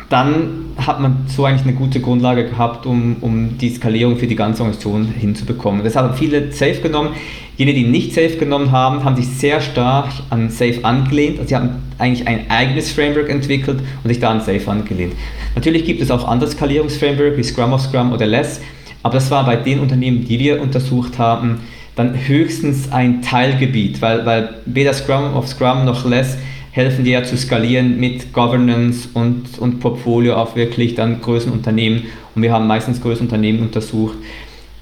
dann 0.10 0.68
hat 0.78 1.00
man 1.00 1.26
so 1.28 1.46
eigentlich 1.46 1.64
eine 1.64 1.74
gute 1.74 2.00
Grundlage 2.00 2.46
gehabt, 2.46 2.86
um, 2.86 3.18
um 3.22 3.58
die 3.58 3.70
Skalierung 3.70 4.18
für 4.18 4.28
die 4.28 4.36
ganze 4.36 4.62
Organisation 4.62 5.06
hinzubekommen. 5.06 5.84
Das 5.84 5.96
haben 5.96 6.16
viele 6.16 6.52
Safe 6.52 6.80
genommen. 6.82 7.10
Jene, 7.58 7.74
die 7.74 7.86
nicht 7.86 8.14
Safe 8.14 8.38
genommen 8.38 8.72
haben, 8.72 9.04
haben 9.04 9.16
sich 9.16 9.28
sehr 9.28 9.62
stark 9.62 10.12
an 10.30 10.52
Safe 10.52 10.80
angelehnt. 10.84 11.40
Also 11.40 11.50
sie 11.50 11.56
haben 11.56 11.70
eigentlich 11.98 12.28
ein 12.28 12.50
eigenes 12.50 12.92
Framework 12.92 13.30
entwickelt 13.30 13.80
und 14.04 14.10
sich 14.10 14.20
da 14.20 14.30
an 14.30 14.42
Safe 14.42 14.70
angelehnt. 14.70 15.14
Natürlich 15.56 15.84
gibt 15.84 16.00
es 16.02 16.12
auch 16.12 16.28
andere 16.28 16.50
Skalierungsframework 16.52 17.36
wie 17.36 17.44
Scrum 17.44 17.74
of 17.74 17.82
Scrum 17.82 18.14
oder 18.14 18.28
Less, 18.28 18.62
aber 19.02 19.16
das 19.16 19.32
war 19.32 19.44
bei 19.44 19.56
den 19.56 19.80
Unternehmen, 19.80 20.26
die 20.26 20.38
wir 20.38 20.62
untersucht 20.62 21.18
haben, 21.18 21.62
dann 21.96 22.28
höchstens 22.28 22.92
ein 22.92 23.24
Teilgebiet, 23.24 24.04
weil, 24.04 24.24
weil 24.26 24.50
weder 24.66 24.94
Scrum 24.94 25.34
of 25.36 25.48
Scrum 25.48 25.84
noch 25.84 26.06
Less 26.06 26.38
helfen 26.72 27.06
dir 27.06 27.14
ja 27.14 27.24
zu 27.24 27.36
skalieren 27.36 28.00
mit 28.00 28.34
Governance 28.34 29.10
und, 29.16 29.58
und 29.58 29.80
Portfolio 29.80 30.36
auf 30.36 30.56
wirklich 30.56 30.94
dann 30.94 31.22
größeren 31.22 31.54
Unternehmen. 31.54 32.04
Und 32.36 32.44
wir 32.44 32.54
haben 32.54 32.68
meistens 32.68 33.02
größere 33.02 33.24
Unternehmen 33.24 33.62
untersucht, 33.62 34.16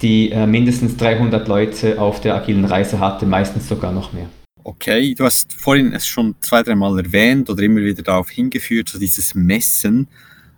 die 0.02 0.32
äh, 0.32 0.46
mindestens 0.46 0.98
300 0.98 1.48
Leute 1.48 2.00
auf 2.00 2.22
der 2.22 2.36
agilen 2.36 2.66
Reise 2.66 3.00
hatten, 3.00 3.30
meistens 3.30 3.68
sogar 3.68 3.92
noch 3.92 4.14
mehr. 4.14 4.28
Okay, 4.64 5.14
du 5.14 5.26
hast 5.26 5.54
vorhin 5.54 5.94
es 5.94 6.08
schon 6.08 6.36
zwei, 6.40 6.64
dreimal 6.64 6.98
erwähnt 6.98 7.50
oder 7.50 7.62
immer 7.62 7.82
wieder 7.82 8.02
darauf 8.02 8.30
hingeführt, 8.30 8.90
so 8.90 8.98
dieses 8.98 9.36
Messen. 9.36 10.08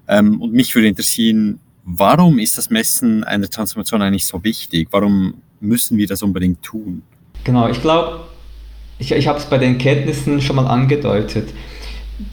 Ähm, 0.07 0.41
und 0.41 0.53
mich 0.53 0.73
würde 0.73 0.87
interessieren, 0.87 1.59
warum 1.83 2.39
ist 2.39 2.57
das 2.57 2.69
Messen 2.69 3.23
einer 3.23 3.49
Transformation 3.49 4.01
eigentlich 4.01 4.25
so 4.25 4.43
wichtig? 4.43 4.87
Warum 4.91 5.35
müssen 5.59 5.97
wir 5.97 6.07
das 6.07 6.23
unbedingt 6.23 6.63
tun? 6.63 7.01
Genau, 7.43 7.67
ich 7.67 7.81
glaube, 7.81 8.21
ich, 8.99 9.11
ich 9.11 9.27
habe 9.27 9.39
es 9.39 9.45
bei 9.45 9.57
den 9.57 9.77
Kenntnissen 9.77 10.41
schon 10.41 10.55
mal 10.55 10.67
angedeutet. 10.67 11.49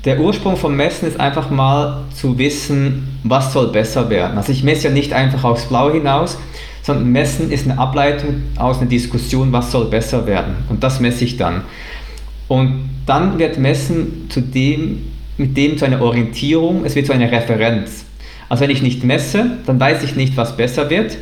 Der 0.04 0.18
Ursprung 0.18 0.56
vom 0.56 0.76
Messen 0.76 1.06
ist 1.08 1.20
einfach 1.20 1.50
mal 1.50 2.04
zu 2.14 2.38
wissen, 2.38 3.18
was 3.22 3.52
soll 3.52 3.68
besser 3.68 4.08
werden. 4.08 4.38
Also 4.38 4.50
ich 4.50 4.62
messe 4.62 4.84
ja 4.84 4.90
nicht 4.90 5.12
einfach 5.12 5.44
aufs 5.44 5.66
Blau 5.66 5.90
hinaus, 5.92 6.38
sondern 6.84 7.10
Messen 7.10 7.50
ist 7.50 7.64
eine 7.64 7.78
Ableitung 7.78 8.42
aus 8.56 8.78
einer 8.78 8.88
Diskussion, 8.88 9.52
was 9.52 9.72
soll 9.72 9.86
besser 9.86 10.26
werden. 10.26 10.54
Und 10.68 10.84
das 10.84 11.00
messe 11.00 11.24
ich 11.24 11.38
dann. 11.38 11.62
Und 12.46 12.90
dann 13.06 13.38
wird 13.38 13.58
Messen 13.58 14.26
zu 14.28 14.42
dem, 14.42 15.02
mit 15.38 15.56
dem 15.56 15.78
zu 15.78 15.86
einer 15.86 16.02
Orientierung, 16.02 16.84
es 16.84 16.94
wird 16.94 17.06
zu 17.06 17.12
einer 17.12 17.32
Referenz. 17.32 18.04
Also 18.50 18.64
wenn 18.64 18.70
ich 18.70 18.82
nicht 18.82 19.02
messe, 19.02 19.58
dann 19.64 19.80
weiß 19.80 20.04
ich 20.04 20.14
nicht, 20.14 20.36
was 20.36 20.58
besser 20.58 20.90
wird. 20.90 21.16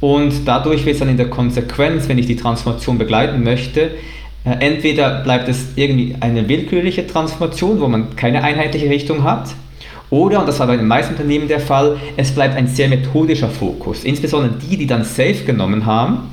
Und 0.00 0.32
dadurch 0.46 0.86
wird 0.86 0.94
es 0.94 1.00
dann 1.00 1.10
in 1.10 1.18
der 1.18 1.28
Konsequenz, 1.28 2.08
wenn 2.08 2.16
ich 2.16 2.26
die 2.26 2.36
Transformation 2.36 2.96
begleiten 2.96 3.42
möchte, 3.42 3.90
äh, 4.44 4.56
entweder 4.60 5.22
bleibt 5.22 5.48
es 5.48 5.72
irgendwie 5.76 6.16
eine 6.20 6.48
willkürliche 6.48 7.06
Transformation, 7.06 7.80
wo 7.80 7.88
man 7.88 8.16
keine 8.16 8.42
einheitliche 8.42 8.88
Richtung 8.88 9.24
hat, 9.24 9.50
oder, 10.10 10.40
und 10.40 10.46
das 10.46 10.60
war 10.60 10.66
bei 10.66 10.76
den 10.76 10.86
meisten 10.86 11.14
Unternehmen 11.14 11.48
der 11.48 11.60
Fall, 11.60 11.96
es 12.16 12.30
bleibt 12.32 12.56
ein 12.56 12.68
sehr 12.68 12.88
methodischer 12.88 13.48
Fokus. 13.48 14.04
Insbesondere 14.04 14.54
die, 14.54 14.76
die 14.76 14.86
dann 14.86 15.04
Safe 15.04 15.44
genommen 15.44 15.84
haben, 15.84 16.30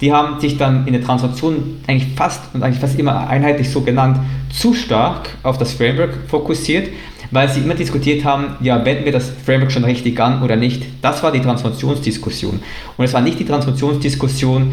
die 0.00 0.12
haben 0.12 0.40
sich 0.40 0.56
dann 0.56 0.86
in 0.86 0.94
der 0.94 1.02
Transformation 1.02 1.80
eigentlich 1.86 2.14
fast 2.16 2.42
und 2.54 2.62
eigentlich 2.62 2.80
fast 2.80 2.98
immer 2.98 3.28
einheitlich 3.28 3.70
so 3.70 3.82
genannt 3.82 4.18
zu 4.50 4.72
stark 4.72 5.28
auf 5.42 5.58
das 5.58 5.74
Framework 5.74 6.16
fokussiert, 6.28 6.88
weil 7.30 7.48
sie 7.48 7.60
immer 7.60 7.74
diskutiert 7.74 8.24
haben, 8.24 8.56
ja, 8.60 8.82
wenden 8.84 9.04
wir 9.04 9.12
das 9.12 9.30
Framework 9.44 9.70
schon 9.70 9.84
richtig 9.84 10.18
an 10.18 10.42
oder 10.42 10.56
nicht. 10.56 10.82
Das 11.02 11.22
war 11.22 11.30
die 11.30 11.40
Transformationsdiskussion. 11.40 12.60
Und 12.96 13.04
es 13.04 13.12
war 13.12 13.20
nicht 13.20 13.38
die 13.38 13.44
Transformationsdiskussion, 13.44 14.72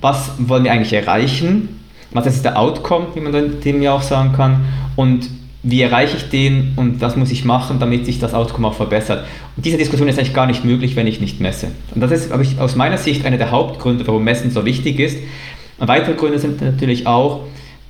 was 0.00 0.32
wollen 0.38 0.64
wir 0.64 0.72
eigentlich 0.72 0.92
erreichen, 0.92 1.80
was 2.10 2.26
ist 2.26 2.44
der 2.44 2.58
Outcome, 2.58 3.06
wie 3.14 3.20
man 3.20 3.60
dem 3.60 3.80
ja 3.80 3.92
auch 3.92 4.02
sagen 4.02 4.32
kann, 4.32 4.64
und 4.96 5.28
wie 5.64 5.80
erreiche 5.80 6.18
ich 6.18 6.28
den 6.28 6.74
und 6.76 7.00
was 7.00 7.16
muss 7.16 7.30
ich 7.30 7.44
machen, 7.44 7.78
damit 7.80 8.04
sich 8.04 8.20
das 8.20 8.34
Outcome 8.34 8.68
auch 8.68 8.74
verbessert. 8.74 9.24
Und 9.56 9.64
diese 9.64 9.78
Diskussion 9.78 10.06
ist 10.08 10.18
eigentlich 10.18 10.34
gar 10.34 10.46
nicht 10.46 10.64
möglich, 10.64 10.94
wenn 10.94 11.06
ich 11.06 11.20
nicht 11.20 11.40
messe. 11.40 11.68
Und 11.94 12.02
das 12.02 12.10
ist, 12.12 12.30
ich, 12.42 12.60
aus 12.60 12.76
meiner 12.76 12.98
Sicht 12.98 13.24
einer 13.24 13.38
der 13.38 13.50
Hauptgründe, 13.50 14.06
warum 14.06 14.22
Messen 14.22 14.50
so 14.50 14.66
wichtig 14.66 15.00
ist. 15.00 15.16
Und 15.78 15.88
weitere 15.88 16.14
Gründe 16.14 16.38
sind 16.38 16.60
natürlich 16.60 17.06
auch, 17.06 17.40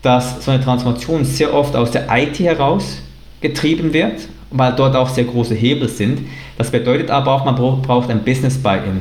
dass 0.02 0.44
so 0.44 0.52
eine 0.52 0.62
Transformation 0.62 1.24
sehr 1.24 1.52
oft 1.52 1.74
aus 1.74 1.90
der 1.90 2.06
IT 2.16 2.38
heraus 2.38 3.02
getrieben 3.40 3.92
wird, 3.92 4.28
weil 4.52 4.72
dort 4.76 4.94
auch 4.94 5.08
sehr 5.08 5.24
große 5.24 5.54
Hebel 5.54 5.88
sind. 5.88 6.20
Das 6.56 6.70
bedeutet 6.70 7.10
aber 7.10 7.32
auch, 7.32 7.44
man 7.44 7.56
braucht 7.56 8.08
ein 8.08 8.22
Business 8.22 8.56
Buy-in. 8.56 9.00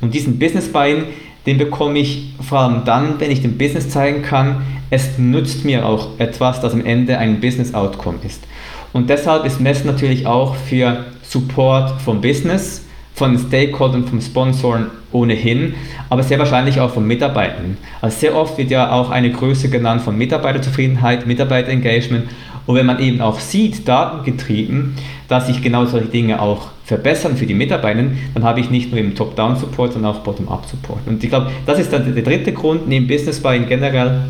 Und 0.00 0.14
diesen 0.14 0.38
Business 0.38 0.72
Buy-in, 0.72 1.04
den 1.48 1.56
bekomme 1.56 1.98
ich 1.98 2.34
vor 2.46 2.58
allem 2.58 2.84
dann, 2.84 3.18
wenn 3.20 3.30
ich 3.30 3.40
dem 3.40 3.56
Business 3.56 3.88
zeigen 3.88 4.20
kann, 4.20 4.60
es 4.90 5.16
nützt 5.16 5.64
mir 5.64 5.86
auch 5.86 6.18
etwas, 6.18 6.60
das 6.60 6.74
am 6.74 6.84
Ende 6.84 7.16
ein 7.16 7.40
Business 7.40 7.72
Outcome 7.72 8.18
ist. 8.22 8.44
Und 8.92 9.08
deshalb 9.08 9.46
ist 9.46 9.58
Mess 9.58 9.82
natürlich 9.82 10.26
auch 10.26 10.56
für 10.56 11.06
Support 11.22 12.02
vom 12.02 12.20
Business, 12.20 12.84
von 13.14 13.38
Stakeholdern, 13.38 14.06
vom 14.06 14.20
Sponsoren 14.20 14.88
ohnehin, 15.10 15.72
aber 16.10 16.22
sehr 16.22 16.38
wahrscheinlich 16.38 16.80
auch 16.80 16.90
von 16.90 17.06
Mitarbeitern. 17.06 17.78
Also 18.02 18.18
sehr 18.18 18.36
oft 18.36 18.58
wird 18.58 18.70
ja 18.70 18.92
auch 18.92 19.08
eine 19.08 19.30
Größe 19.32 19.70
genannt 19.70 20.02
von 20.02 20.18
Mitarbeiterzufriedenheit, 20.18 21.26
Mitarbeiterengagement. 21.26 22.28
Und 22.68 22.74
wenn 22.74 22.84
man 22.84 22.98
eben 23.00 23.22
auch 23.22 23.40
sieht, 23.40 23.88
datengetrieben, 23.88 24.94
dass 25.26 25.46
sich 25.46 25.62
genau 25.62 25.86
solche 25.86 26.08
Dinge 26.08 26.42
auch 26.42 26.68
verbessern 26.84 27.34
für 27.34 27.46
die 27.46 27.54
Mitarbeiter, 27.54 28.02
dann 28.34 28.44
habe 28.44 28.60
ich 28.60 28.68
nicht 28.68 28.90
nur 28.90 29.00
im 29.00 29.14
Top-Down-Support, 29.14 29.94
sondern 29.94 30.14
auch 30.14 30.18
Bottom-Up-Support. 30.18 31.06
Und 31.06 31.24
ich 31.24 31.30
glaube, 31.30 31.50
das 31.64 31.78
ist 31.78 31.94
dann 31.94 32.14
der 32.14 32.22
dritte 32.22 32.52
Grund, 32.52 32.86
neben 32.86 33.06
Business 33.06 33.40
Buying 33.40 33.66
generell, 33.66 34.20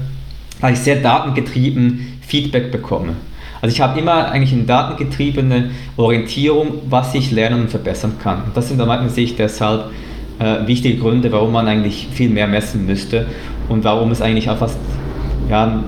weil 0.61 0.75
ich 0.75 0.78
sehr 0.78 1.00
datengetrieben 1.00 2.21
Feedback 2.21 2.71
bekomme. 2.71 3.16
Also 3.61 3.75
ich 3.75 3.80
habe 3.80 3.99
immer 3.99 4.30
eigentlich 4.30 4.52
eine 4.52 4.62
datengetriebene 4.62 5.71
Orientierung, 5.97 6.83
was 6.88 7.16
ich 7.16 7.33
lernen 7.33 7.62
und 7.62 7.71
verbessern 7.71 8.18
kann. 8.23 8.45
Und 8.45 8.57
das 8.57 8.68
sind 8.68 8.80
aus 8.80 8.87
meiner 8.87 9.09
Sicht 9.09 9.40
deshalb 9.40 9.87
äh, 10.38 10.64
wichtige 10.64 10.97
Gründe, 10.99 11.33
warum 11.33 11.50
man 11.50 11.66
eigentlich 11.66 12.07
viel 12.12 12.30
mehr 12.30 12.47
messen 12.47 12.87
müsste 12.87 13.26
und 13.68 13.83
warum 13.83 14.12
es 14.12 14.23
eigentlich 14.23 14.49
auch 14.49 14.59
fast 14.59 14.78
ja, 15.50 15.83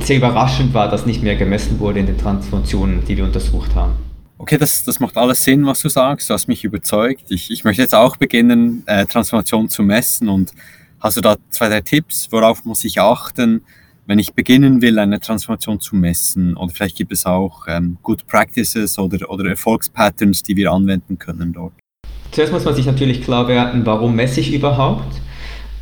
sehr 0.00 0.16
überraschend 0.16 0.72
war, 0.74 0.88
dass 0.88 1.06
nicht 1.06 1.22
mehr 1.22 1.36
gemessen 1.36 1.78
wurde 1.80 2.00
in 2.00 2.06
den 2.06 2.18
Transformationen, 2.18 3.04
die 3.04 3.16
wir 3.16 3.24
untersucht 3.24 3.74
haben. 3.74 3.92
Okay, 4.38 4.56
das, 4.56 4.84
das 4.84 5.00
macht 5.00 5.16
alles 5.16 5.44
Sinn, 5.44 5.66
was 5.66 5.80
du 5.80 5.88
sagst. 5.88 6.30
Du 6.30 6.34
hast 6.34 6.48
mich 6.48 6.64
überzeugt. 6.64 7.24
Ich, 7.30 7.50
ich 7.50 7.64
möchte 7.64 7.82
jetzt 7.82 7.94
auch 7.94 8.16
beginnen, 8.16 8.82
äh, 8.86 9.04
Transformation 9.06 9.68
zu 9.68 9.82
messen. 9.82 10.28
Und 10.28 10.52
hast 10.98 11.16
du 11.16 11.20
da 11.20 11.36
zwei, 11.50 11.68
drei 11.68 11.82
Tipps? 11.82 12.28
Worauf 12.30 12.64
muss 12.64 12.84
ich 12.84 13.00
achten? 13.00 13.62
wenn 14.10 14.18
ich 14.18 14.34
beginnen 14.34 14.82
will, 14.82 14.98
eine 14.98 15.20
Transformation 15.20 15.78
zu 15.78 15.94
messen, 15.94 16.56
oder 16.56 16.72
vielleicht 16.72 16.96
gibt 16.96 17.12
es 17.12 17.26
auch 17.26 17.68
ähm, 17.68 17.96
Good 18.02 18.26
Practices 18.26 18.98
oder, 18.98 19.30
oder 19.30 19.48
Erfolgspatterns, 19.48 20.42
die 20.42 20.56
wir 20.56 20.72
anwenden 20.72 21.16
können 21.16 21.52
dort. 21.52 21.74
Zuerst 22.32 22.52
muss 22.52 22.64
man 22.64 22.74
sich 22.74 22.86
natürlich 22.86 23.22
klar 23.22 23.46
werden, 23.46 23.86
warum 23.86 24.16
messe 24.16 24.40
ich 24.40 24.52
überhaupt? 24.52 25.20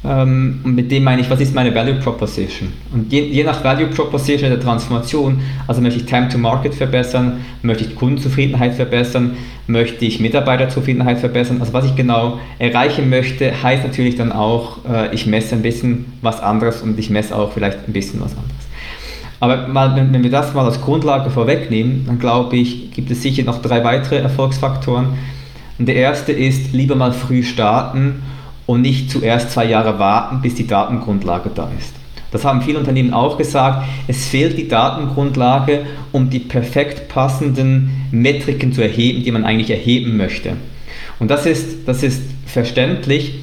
Ähm, 0.04 0.60
und 0.62 0.76
mit 0.76 0.92
dem 0.92 1.02
meine 1.02 1.22
ich, 1.22 1.28
was 1.28 1.40
ist 1.40 1.54
meine 1.54 1.74
Value 1.74 1.96
Proposition? 1.96 2.72
Und 2.92 3.12
je, 3.12 3.20
je, 3.20 3.42
nach 3.42 3.64
Value 3.64 3.88
Proposition 3.88 4.48
der 4.50 4.60
Transformation, 4.60 5.40
also 5.66 5.80
möchte 5.80 5.98
ich 5.98 6.06
Time 6.06 6.28
to 6.28 6.38
Market 6.38 6.74
verbessern, 6.74 7.44
möchte 7.62 7.84
ich 7.84 7.96
Kundenzufriedenheit 7.96 8.74
verbessern, 8.74 9.36
möchte 9.66 10.04
ich 10.04 10.20
Mitarbeiterzufriedenheit 10.20 11.18
verbessern. 11.18 11.56
Also 11.60 11.72
was 11.72 11.84
ich 11.84 11.96
genau 11.96 12.38
erreichen 12.60 13.10
möchte, 13.10 13.60
heißt 13.60 13.84
natürlich 13.84 14.14
dann 14.14 14.30
auch, 14.30 14.84
äh, 14.88 15.12
ich 15.12 15.26
messe 15.26 15.56
ein 15.56 15.62
bisschen 15.62 16.12
was 16.22 16.40
anderes 16.40 16.80
und 16.80 16.96
ich 16.98 17.10
messe 17.10 17.34
auch 17.34 17.52
vielleicht 17.52 17.88
ein 17.88 17.92
bisschen 17.92 18.20
was 18.20 18.30
anderes. 18.30 18.54
Aber 19.40 19.68
mal, 19.68 19.96
wenn, 19.96 20.12
wenn 20.12 20.22
wir 20.22 20.30
das 20.30 20.54
mal 20.54 20.64
als 20.64 20.80
Grundlage 20.80 21.30
vorwegnehmen, 21.30 22.04
dann 22.06 22.20
glaube 22.20 22.56
ich, 22.56 22.92
gibt 22.92 23.10
es 23.10 23.22
sicher 23.22 23.42
noch 23.42 23.62
drei 23.62 23.82
weitere 23.82 24.18
Erfolgsfaktoren. 24.18 25.06
Und 25.78 25.86
der 25.86 25.96
erste 25.96 26.32
ist, 26.32 26.72
lieber 26.72 26.96
mal 26.96 27.12
früh 27.12 27.42
starten 27.42 28.22
und 28.68 28.82
nicht 28.82 29.10
zuerst 29.10 29.50
zwei 29.50 29.64
Jahre 29.64 29.98
warten, 29.98 30.42
bis 30.42 30.54
die 30.54 30.66
Datengrundlage 30.66 31.50
da 31.54 31.70
ist. 31.78 31.94
Das 32.30 32.44
haben 32.44 32.60
viele 32.60 32.78
Unternehmen 32.78 33.14
auch 33.14 33.38
gesagt. 33.38 33.88
Es 34.08 34.26
fehlt 34.26 34.58
die 34.58 34.68
Datengrundlage, 34.68 35.86
um 36.12 36.28
die 36.28 36.40
perfekt 36.40 37.08
passenden 37.08 38.06
Metriken 38.10 38.74
zu 38.74 38.82
erheben, 38.82 39.24
die 39.24 39.32
man 39.32 39.46
eigentlich 39.46 39.70
erheben 39.70 40.18
möchte. 40.18 40.52
Und 41.18 41.30
das 41.30 41.46
ist, 41.46 41.88
das 41.88 42.02
ist 42.02 42.20
verständlich. 42.44 43.36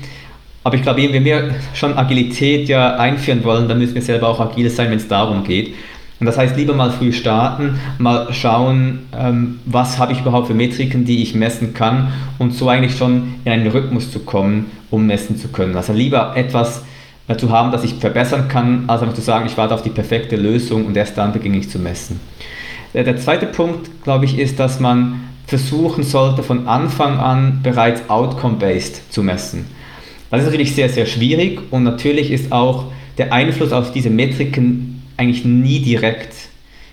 Aber 0.63 0.75
ich 0.75 0.83
glaube, 0.83 1.11
wenn 1.11 1.25
wir 1.25 1.55
schon 1.73 1.97
Agilität 1.97 2.69
ja 2.69 2.95
einführen 2.97 3.43
wollen, 3.43 3.67
dann 3.67 3.79
müssen 3.79 3.95
wir 3.95 4.03
selber 4.03 4.27
auch 4.27 4.39
agil 4.39 4.69
sein, 4.69 4.91
wenn 4.91 4.97
es 4.97 5.07
darum 5.07 5.43
geht. 5.43 5.73
Und 6.19 6.27
das 6.27 6.37
heißt, 6.37 6.55
lieber 6.55 6.73
mal 6.73 6.91
früh 6.91 7.11
starten, 7.11 7.79
mal 7.97 8.33
schauen, 8.33 8.99
ähm, 9.13 9.59
was 9.65 9.97
habe 9.99 10.13
ich 10.13 10.21
überhaupt 10.21 10.47
für 10.47 10.53
Metriken, 10.53 11.03
die 11.03 11.21
ich 11.21 11.35
messen 11.35 11.73
kann 11.73 12.13
und 12.39 12.53
so 12.53 12.69
eigentlich 12.69 12.97
schon 12.97 13.35
in 13.43 13.51
einen 13.51 13.67
Rhythmus 13.67 14.11
zu 14.11 14.19
kommen, 14.19 14.71
um 14.91 15.05
messen 15.07 15.37
zu 15.37 15.49
können. 15.49 15.75
Also 15.75 15.91
lieber 15.91 16.37
etwas 16.37 16.83
äh, 17.27 17.35
zu 17.35 17.49
haben, 17.49 17.71
das 17.71 17.83
ich 17.83 17.95
verbessern 17.95 18.47
kann, 18.47 18.85
als 18.87 19.01
einfach 19.01 19.15
zu 19.15 19.21
sagen, 19.21 19.45
ich 19.45 19.57
warte 19.57 19.73
auf 19.73 19.81
die 19.81 19.89
perfekte 19.89 20.37
Lösung 20.37 20.85
und 20.85 20.95
erst 20.95 21.17
dann 21.17 21.33
beginne 21.33 21.57
ich 21.57 21.69
zu 21.69 21.79
messen. 21.79 22.19
Der, 22.93 23.03
der 23.03 23.17
zweite 23.17 23.45
Punkt, 23.47 23.89
glaube 24.03 24.23
ich, 24.23 24.39
ist, 24.39 24.57
dass 24.57 24.79
man 24.79 25.21
versuchen 25.47 26.03
sollte, 26.03 26.43
von 26.43 26.67
Anfang 26.67 27.19
an 27.19 27.59
bereits 27.61 28.09
outcome-based 28.09 29.11
zu 29.11 29.21
messen. 29.21 29.65
Das 30.31 30.39
ist 30.39 30.45
natürlich 30.45 30.75
sehr, 30.75 30.89
sehr 30.89 31.05
schwierig 31.05 31.59
und 31.71 31.83
natürlich 31.83 32.31
ist 32.31 32.51
auch 32.51 32.85
der 33.17 33.33
Einfluss 33.33 33.71
auf 33.71 33.91
diese 33.91 34.09
Metriken 34.09 34.94
eigentlich 35.17 35.45
nie 35.45 35.79
direkt. 35.79 36.33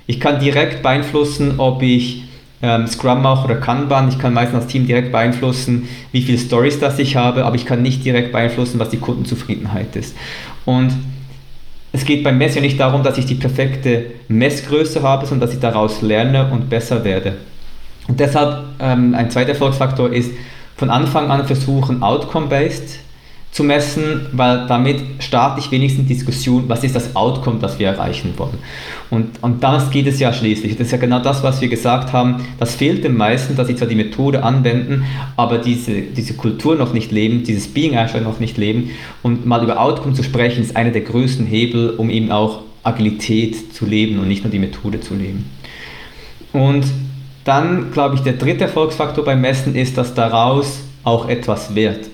Ich 0.07 0.21
kann 0.21 0.41
direkt 0.41 0.83
beeinflussen, 0.83 1.59
ob 1.59 1.83
ich 1.83 2.25
ähm, 2.63 2.87
Scrum 2.87 3.23
mache 3.23 3.45
oder 3.45 3.57
Kanban. 3.57 4.09
Ich 4.09 4.19
kann 4.19 4.35
meistens 4.35 4.63
als 4.63 4.67
Team 4.69 4.87
direkt 4.87 5.13
beeinflussen, 5.13 5.89
wie 6.13 6.23
viele 6.23 6.39
Stories 6.39 6.79
das 6.79 6.99
ich 6.99 7.17
habe, 7.17 7.45
aber 7.45 7.57
ich 7.57 7.67
kann 7.67 7.83
nicht 7.83 8.05
direkt 8.05 8.33
beeinflussen, 8.33 8.79
was 8.79 8.91
die 8.91 8.99
Kundenzufriedenheit 8.99 9.97
ist. 9.97 10.17
Und 10.65 10.93
es 11.93 12.05
geht 12.05 12.25
beim 12.25 12.39
Mess 12.39 12.55
ja 12.55 12.61
nicht 12.61 12.81
darum, 12.81 13.03
dass 13.03 13.19
ich 13.19 13.27
die 13.27 13.35
perfekte 13.35 14.07
Messgröße 14.29 15.03
habe, 15.03 15.27
sondern 15.27 15.47
dass 15.47 15.55
ich 15.55 15.61
daraus 15.61 16.01
lerne 16.01 16.51
und 16.51 16.71
besser 16.71 17.05
werde. 17.05 17.37
Und 18.09 18.19
deshalb 18.19 18.65
ähm, 18.81 19.15
ein 19.15 19.31
zweiter 19.31 19.51
Erfolgsfaktor 19.51 20.13
ist, 20.13 20.31
von 20.77 20.91
Anfang 20.91 21.31
an 21.31 21.47
versuchen, 21.47 22.03
outcome-based 22.03 22.99
zu 23.53 23.65
messen, 23.65 24.29
weil 24.33 24.67
damit 24.67 24.99
starte 25.19 25.61
ich 25.61 25.71
wenigstens 25.71 26.09
Diskussion, 26.09 26.65
was 26.69 26.83
ist 26.85 26.97
das 26.97 27.15
Outcome, 27.15 27.59
das 27.61 27.79
wir 27.79 27.87
erreichen 27.87 28.33
wollen. 28.39 28.59
Und, 29.11 29.43
und 29.43 29.63
das 29.63 29.91
geht 29.91 30.07
es 30.07 30.19
ja 30.19 30.33
schließlich. 30.33 30.73
Das 30.73 30.87
ist 30.87 30.93
ja 30.93 30.97
genau 30.97 31.19
das, 31.19 31.43
was 31.43 31.61
wir 31.61 31.69
gesagt 31.69 32.15
haben. 32.15 32.47
Das 32.59 32.75
fehlt 32.75 33.05
den 33.05 33.15
meisten, 33.15 33.55
dass 33.55 33.67
sie 33.67 33.77
zwar 33.77 33.89
die 33.89 33.95
Methode 33.95 34.43
anwenden, 34.43 35.05
aber 35.37 35.59
diese, 35.59 36.01
diese 36.01 36.33
Kultur 36.33 36.77
noch 36.77 36.95
nicht 36.95 37.13
leben, 37.13 37.45
dieses 37.45 37.69
Being 37.69 37.95
Agile 37.95 38.23
noch 38.23 38.41
nicht 38.41 38.57
leben. 38.57 38.91
Und 39.23 39.45
mal 39.45 39.63
über 39.63 39.79
Outcome 39.79 40.15
zu 40.15 40.23
sprechen, 40.23 40.63
ist 40.63 40.75
einer 40.75 40.91
der 40.91 41.03
größten 41.03 41.45
Hebel, 41.45 41.91
um 41.91 42.09
eben 42.09 42.33
auch 42.33 42.63
Agilität 42.83 43.75
zu 43.75 43.85
leben 43.85 44.19
und 44.19 44.29
nicht 44.29 44.45
nur 44.45 44.51
die 44.51 44.59
Methode 44.59 45.01
zu 45.01 45.15
leben. 45.15 45.51
Und 46.55 46.87
dann, 47.45 47.93
glaube 47.93 48.15
ich, 48.15 48.23
der 48.23 48.33
dritte 48.33 48.65
Erfolgsfaktor 48.65 49.27
beim 49.27 49.43
Messen 49.43 49.75
ist, 49.75 49.99
dass 49.99 50.15
daraus 50.15 50.81
auch 51.05 51.29
etwas 51.29 51.75
wird. 51.75 52.12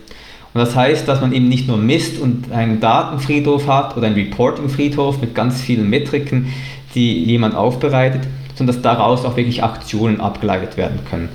Und 0.58 0.64
das 0.66 0.74
heißt, 0.74 1.06
dass 1.06 1.20
man 1.20 1.32
eben 1.32 1.48
nicht 1.48 1.68
nur 1.68 1.76
misst 1.76 2.20
und 2.20 2.50
einen 2.50 2.80
Datenfriedhof 2.80 3.68
hat 3.68 3.96
oder 3.96 4.08
einen 4.08 4.16
Reporting-Friedhof 4.16 5.20
mit 5.20 5.32
ganz 5.32 5.60
vielen 5.60 5.88
Metriken, 5.88 6.52
die 6.96 7.22
jemand 7.22 7.54
aufbereitet, 7.54 8.22
sondern 8.56 8.74
dass 8.74 8.82
daraus 8.82 9.24
auch 9.24 9.36
wirklich 9.36 9.62
Aktionen 9.62 10.20
abgeleitet 10.20 10.76
werden 10.76 10.98
können. 11.08 11.28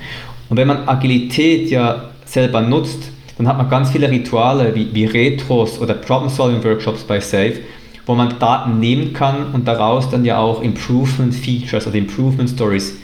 Und 0.50 0.58
wenn 0.58 0.68
man 0.68 0.90
Agilität 0.90 1.72
ja 1.72 2.10
selber 2.26 2.60
nutzt, 2.60 3.12
dann 3.38 3.48
hat 3.48 3.56
man 3.56 3.70
ganz 3.70 3.92
viele 3.92 4.12
Rituale 4.12 4.76
wie, 4.76 4.94
wie 4.94 5.06
Retros 5.06 5.80
oder 5.80 5.94
Problem-Solving-Workshops 5.94 7.06
bei 7.06 7.22
Safe, 7.22 7.62
wo 8.06 8.16
man 8.16 8.38
Daten 8.40 8.82
nehmen 8.82 9.14
kann 9.14 9.54
und 9.54 9.66
daraus 9.70 10.10
dann 10.10 10.26
ja 10.26 10.38
auch 10.38 10.62
Improvement-Features 10.62 11.88
oder 11.88 11.96
Improvement-Stories 11.96 12.98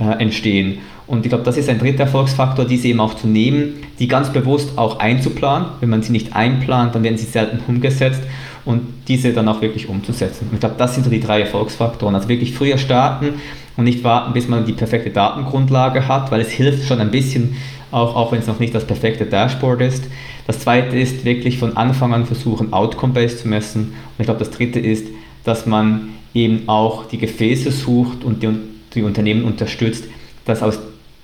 äh, 0.00 0.20
entstehen. 0.20 0.78
Und 1.12 1.26
ich 1.26 1.28
glaube, 1.28 1.44
das 1.44 1.58
ist 1.58 1.68
ein 1.68 1.78
dritter 1.78 2.04
Erfolgsfaktor, 2.04 2.64
diese 2.64 2.88
eben 2.88 2.98
auch 2.98 3.12
zu 3.12 3.26
nehmen, 3.26 3.74
die 3.98 4.08
ganz 4.08 4.30
bewusst 4.30 4.78
auch 4.78 4.98
einzuplanen. 4.98 5.68
Wenn 5.80 5.90
man 5.90 6.00
sie 6.02 6.10
nicht 6.10 6.34
einplant, 6.34 6.94
dann 6.94 7.02
werden 7.02 7.18
sie 7.18 7.26
selten 7.26 7.58
umgesetzt 7.68 8.22
und 8.64 8.80
diese 9.08 9.34
dann 9.34 9.46
auch 9.46 9.60
wirklich 9.60 9.90
umzusetzen. 9.90 10.48
Ich 10.54 10.60
glaube, 10.60 10.76
das 10.78 10.94
sind 10.94 11.04
so 11.04 11.10
die 11.10 11.20
drei 11.20 11.42
Erfolgsfaktoren. 11.42 12.14
Also 12.14 12.30
wirklich 12.30 12.54
früher 12.54 12.78
starten 12.78 13.34
und 13.76 13.84
nicht 13.84 14.02
warten, 14.04 14.32
bis 14.32 14.48
man 14.48 14.64
die 14.64 14.72
perfekte 14.72 15.10
Datengrundlage 15.10 16.08
hat, 16.08 16.30
weil 16.30 16.40
es 16.40 16.48
hilft 16.48 16.88
schon 16.88 16.98
ein 16.98 17.10
bisschen, 17.10 17.56
auch, 17.90 18.16
auch 18.16 18.32
wenn 18.32 18.38
es 18.38 18.46
noch 18.46 18.58
nicht 18.58 18.74
das 18.74 18.86
perfekte 18.86 19.26
Dashboard 19.26 19.82
ist. 19.82 20.04
Das 20.46 20.60
zweite 20.60 20.98
ist 20.98 21.26
wirklich 21.26 21.58
von 21.58 21.76
Anfang 21.76 22.14
an 22.14 22.24
versuchen, 22.24 22.72
Outcome-based 22.72 23.40
zu 23.40 23.48
messen. 23.48 23.82
Und 23.82 24.20
ich 24.20 24.24
glaube, 24.24 24.38
das 24.38 24.50
dritte 24.50 24.80
ist, 24.80 25.08
dass 25.44 25.66
man 25.66 26.08
eben 26.32 26.70
auch 26.70 27.04
die 27.06 27.18
Gefäße 27.18 27.70
sucht 27.70 28.24
und 28.24 28.42
die, 28.42 28.48
die 28.94 29.02
Unternehmen 29.02 29.44
unterstützt, 29.44 30.06
dass 30.46 30.62
aus 30.62 30.78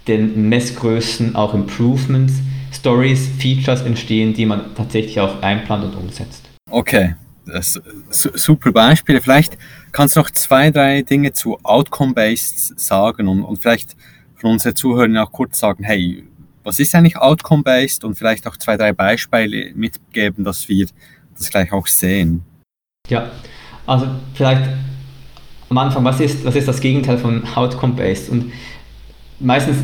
den 0.08 0.48
Messgrößen 0.48 1.36
auch 1.36 1.54
Improvements, 1.54 2.34
Stories, 2.72 3.28
Features 3.38 3.82
entstehen, 3.82 4.34
die 4.34 4.46
man 4.46 4.74
tatsächlich 4.74 5.20
auch 5.20 5.42
einplant 5.42 5.84
und 5.84 5.94
umsetzt. 5.94 6.48
Okay, 6.70 7.14
das 7.46 7.80
super 8.02 8.72
Beispiele. 8.72 9.20
Vielleicht 9.20 9.56
kannst 9.92 10.16
du 10.16 10.20
noch 10.20 10.30
zwei, 10.30 10.70
drei 10.70 11.02
Dinge 11.02 11.32
zu 11.32 11.58
Outcome-Based 11.62 12.78
sagen 12.78 13.28
und, 13.28 13.42
und 13.42 13.58
vielleicht 13.58 13.96
von 14.36 14.52
unseren 14.52 14.76
Zuhörern 14.76 15.16
auch 15.16 15.32
kurz 15.32 15.58
sagen, 15.58 15.84
hey, 15.84 16.24
was 16.62 16.78
ist 16.78 16.94
eigentlich 16.94 17.16
Outcome-Based 17.16 18.04
und 18.04 18.14
vielleicht 18.14 18.46
auch 18.46 18.56
zwei, 18.56 18.76
drei 18.76 18.92
Beispiele 18.92 19.72
mitgeben, 19.74 20.44
dass 20.44 20.68
wir 20.68 20.86
das 21.36 21.50
gleich 21.50 21.72
auch 21.72 21.86
sehen. 21.86 22.42
Ja, 23.08 23.30
also 23.86 24.06
vielleicht 24.34 24.68
am 25.70 25.78
Anfang, 25.78 26.04
was 26.04 26.20
ist, 26.20 26.44
was 26.44 26.56
ist 26.56 26.68
das 26.68 26.80
Gegenteil 26.80 27.18
von 27.18 27.42
Outcome-Based? 27.54 28.28
Und 28.28 28.52
meistens 29.40 29.78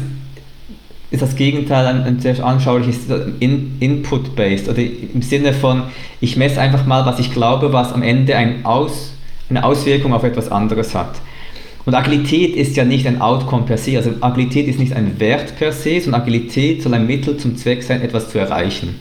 ist 1.11 1.23
das 1.23 1.37
Gegenteil 1.37 1.87
ein, 1.87 2.02
ein 2.02 2.20
sehr 2.20 2.44
anschauliches 2.44 3.06
in, 3.40 3.76
Input-based 3.80 4.68
oder 4.68 4.80
im 4.80 5.23
Sinne 5.23 5.52
von, 5.52 5.84
ich 6.20 6.37
messe 6.37 6.61
einfach 6.61 6.87
mal, 6.87 7.06
was 7.06 7.20
ich 7.20 7.32
glaube, 7.32 7.73
was 7.73 7.92
am 7.92 8.02
Ende 8.02 8.37
ein 8.37 8.64
Aus, 8.66 9.14
eine 9.49 9.64
Auswirkung 9.64 10.12
auf 10.12 10.25
etwas 10.25 10.50
anderes 10.50 10.94
hat. 10.94 11.20
Und 11.84 11.94
Agilität 11.94 12.56
ist 12.56 12.76
ja 12.76 12.84
nicht 12.84 13.06
ein 13.06 13.20
Outcome 13.20 13.64
per 13.64 13.76
se, 13.76 13.96
also 13.96 14.11
Agilität 14.20 14.66
ist 14.66 14.78
nicht 14.78 14.94
ein 14.94 15.20
Wert 15.20 15.57
per 15.57 15.70
se, 15.70 16.00
sondern 16.00 16.22
Agilität 16.22 16.83
soll 16.83 16.94
ein 16.94 17.07
Mittel 17.07 17.37
zum 17.37 17.57
Zweck 17.57 17.83
sein, 17.83 18.00
etwas 18.00 18.31
zu 18.31 18.38
erreichen. 18.38 19.00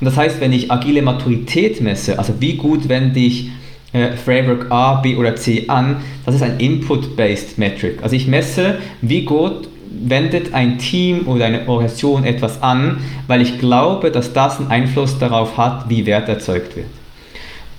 Und 0.00 0.04
das 0.04 0.16
heißt, 0.16 0.40
wenn 0.40 0.52
ich 0.52 0.70
agile 0.70 1.02
Maturität 1.02 1.80
messe, 1.80 2.18
also 2.18 2.34
wie 2.40 2.54
gut 2.54 2.88
wende 2.88 3.20
ich 3.20 3.50
äh, 3.92 4.12
Framework 4.12 4.70
A, 4.70 4.94
B 5.00 5.16
oder 5.16 5.36
C 5.36 5.64
an, 5.68 5.96
das 6.24 6.36
ist 6.36 6.42
ein 6.42 6.58
Input-based 6.58 7.58
Metric. 7.58 8.02
Also 8.02 8.16
ich 8.16 8.26
messe, 8.26 8.78
wie 9.00 9.22
gut 9.22 9.68
wendet 10.04 10.54
ein 10.54 10.78
Team 10.78 11.26
oder 11.26 11.46
eine 11.46 11.68
Organisation 11.68 12.24
etwas 12.24 12.62
an, 12.62 12.98
weil 13.26 13.42
ich 13.42 13.58
glaube, 13.58 14.10
dass 14.10 14.32
das 14.32 14.58
einen 14.58 14.70
Einfluss 14.70 15.18
darauf 15.18 15.56
hat, 15.56 15.88
wie 15.88 16.06
Wert 16.06 16.28
erzeugt 16.28 16.76
wird. 16.76 16.86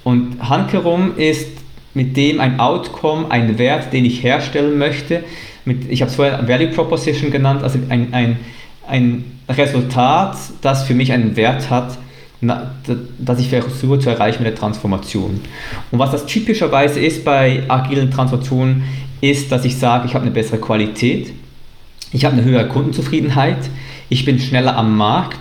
Und 0.04 0.38
handherum 0.50 1.18
ist 1.18 1.48
mit 1.94 2.18
dem 2.18 2.40
ein 2.40 2.60
Outcome, 2.60 3.30
ein 3.30 3.58
Wert, 3.58 3.94
den 3.94 4.06
ich 4.06 4.24
herstellen 4.24 4.78
möchte. 4.78 5.24
Mit, 5.66 5.90
ich 5.90 6.02
habe 6.02 6.10
es 6.10 6.16
vorher 6.16 6.48
Value 6.48 6.68
Proposition 6.68 7.32
genannt, 7.32 7.64
also 7.64 7.80
ein, 7.90 8.14
ein, 8.14 8.38
ein 8.88 9.26
Resultat, 9.50 10.36
das 10.62 10.84
für 10.84 10.94
mich 10.94 11.12
einen 11.12 11.36
Wert 11.36 11.70
hat, 11.70 11.98
das 13.20 13.40
ich 13.40 13.50
versuche 13.50 14.00
zu 14.00 14.10
erreichen 14.10 14.44
mit 14.44 14.52
der 14.52 14.60
Transformation. 14.60 15.40
Und 15.92 16.00
was 16.00 16.12
das 16.12 16.26
typischerweise 16.26 17.00
ist 17.00 17.24
bei 17.24 17.64
agilen 17.68 18.12
Transformationen, 18.12 18.84
ist, 19.22 19.52
dass 19.52 19.64
ich 19.64 19.78
sage, 19.78 20.06
ich 20.08 20.16
habe 20.16 20.24
eine 20.26 20.34
bessere 20.34 20.58
Qualität, 20.58 21.32
ich 22.14 22.26
habe 22.26 22.38
eine 22.38 22.46
höhere 22.46 22.68
Kundenzufriedenheit, 22.68 23.70
ich 24.10 24.24
bin 24.24 24.40
schneller 24.40 24.78
am 24.78 24.96
Markt, 24.96 25.40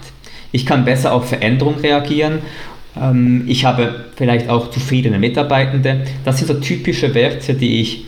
ich 0.50 0.66
kann 0.66 0.84
besser 0.84 1.12
auf 1.12 1.28
Veränderungen 1.28 1.80
reagieren, 1.80 2.40
ähm, 2.96 3.44
ich 3.46 3.64
habe 3.64 4.06
vielleicht 4.16 4.48
auch 4.48 4.70
zufriedene 4.70 5.18
Mitarbeitende. 5.18 6.04
Das 6.24 6.38
sind 6.38 6.48
so 6.48 6.54
typische 6.54 7.14
Werte, 7.14 7.54
die 7.54 7.80
ich, 7.80 8.06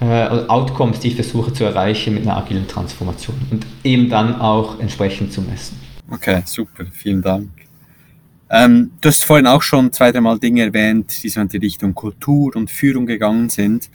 äh, 0.00 0.28
Outcomes, 0.48 1.00
die 1.00 1.08
ich 1.08 1.14
versuche 1.14 1.52
zu 1.52 1.64
erreichen 1.64 2.14
mit 2.14 2.24
einer 2.24 2.36
agilen 2.36 2.66
Transformation 2.66 3.36
und 3.50 3.66
eben 3.84 4.08
dann 4.08 4.40
auch 4.40 4.80
entsprechend 4.80 5.32
zu 5.32 5.42
messen. 5.42 5.78
Okay, 6.10 6.42
super, 6.44 6.84
vielen 6.92 7.22
Dank. 7.22 7.48
Ähm, 8.52 8.90
du 9.00 9.08
hast 9.08 9.24
vorhin 9.24 9.46
auch 9.46 9.62
schon 9.62 9.92
zwei, 9.92 10.10
dreimal 10.10 10.38
Dinge 10.38 10.62
erwähnt, 10.62 11.22
die 11.22 11.28
so 11.28 11.40
in 11.40 11.48
die 11.48 11.58
Richtung 11.58 11.94
Kultur 11.94 12.56
und 12.56 12.68
Führung 12.68 13.06
gegangen 13.06 13.48
sind 13.48 13.88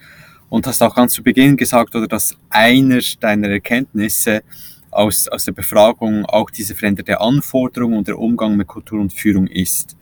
und 0.50 0.68
hast 0.68 0.82
auch 0.82 0.96
ganz 0.96 1.14
zu 1.14 1.24
Beginn 1.24 1.58
gesagt, 1.58 1.96
oder 1.96 2.08
dass 2.08 2.38
einer 2.50 3.00
deiner 3.20 3.50
Erkenntnisse 3.50 4.44
aus, 4.92 5.28
aus 5.28 5.46
der 5.46 5.52
Befragung 5.52 6.26
auch 6.26 6.50
diese 6.50 6.76
veränderte 6.76 7.20
Anforderung 7.20 7.94
und 7.98 8.08
der 8.08 8.18
Umgang 8.18 8.56
mit 8.56 8.68
Kultur 8.68 9.00
und 9.00 9.14
Führung 9.14 9.48
ist. 9.48 9.98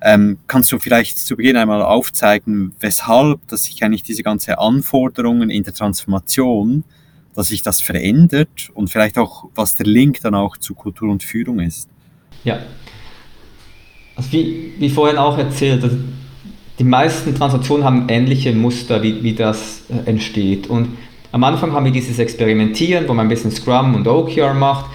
Ähm, 0.00 0.38
kannst 0.46 0.70
du 0.70 0.78
vielleicht 0.78 1.18
zu 1.18 1.36
Beginn 1.36 1.56
einmal 1.56 1.82
aufzeigen, 1.82 2.72
weshalb, 2.78 3.46
dass 3.48 3.64
sich 3.64 3.82
eigentlich 3.82 4.04
diese 4.04 4.22
ganze 4.22 4.58
Anforderungen 4.58 5.50
in 5.50 5.64
der 5.64 5.74
Transformation, 5.74 6.84
dass 7.34 7.48
sich 7.48 7.62
das 7.62 7.80
verändert 7.80 8.70
und 8.74 8.90
vielleicht 8.90 9.18
auch, 9.18 9.48
was 9.56 9.74
der 9.74 9.86
Link 9.86 10.20
dann 10.22 10.36
auch 10.36 10.56
zu 10.56 10.74
Kultur 10.74 11.10
und 11.10 11.24
Führung 11.24 11.58
ist? 11.58 11.88
Ja. 12.44 12.60
Also 14.14 14.32
wie, 14.32 14.74
wie 14.78 14.88
vorhin 14.88 15.18
auch 15.18 15.36
erzählt, 15.36 15.82
also 15.82 15.96
die 16.78 16.84
meisten 16.84 17.34
Transaktionen 17.34 17.84
haben 17.84 18.04
ähnliche 18.08 18.52
Muster, 18.52 19.02
wie, 19.02 19.22
wie 19.22 19.32
das 19.32 19.82
äh, 19.88 20.08
entsteht. 20.08 20.68
Und 20.68 20.96
am 21.32 21.44
Anfang 21.44 21.72
haben 21.72 21.84
wir 21.84 21.92
dieses 21.92 22.18
Experimentieren, 22.18 23.08
wo 23.08 23.14
man 23.14 23.26
ein 23.26 23.28
bisschen 23.28 23.50
Scrum 23.50 23.94
und 23.94 24.06
OKR 24.06 24.54
macht. 24.54 24.86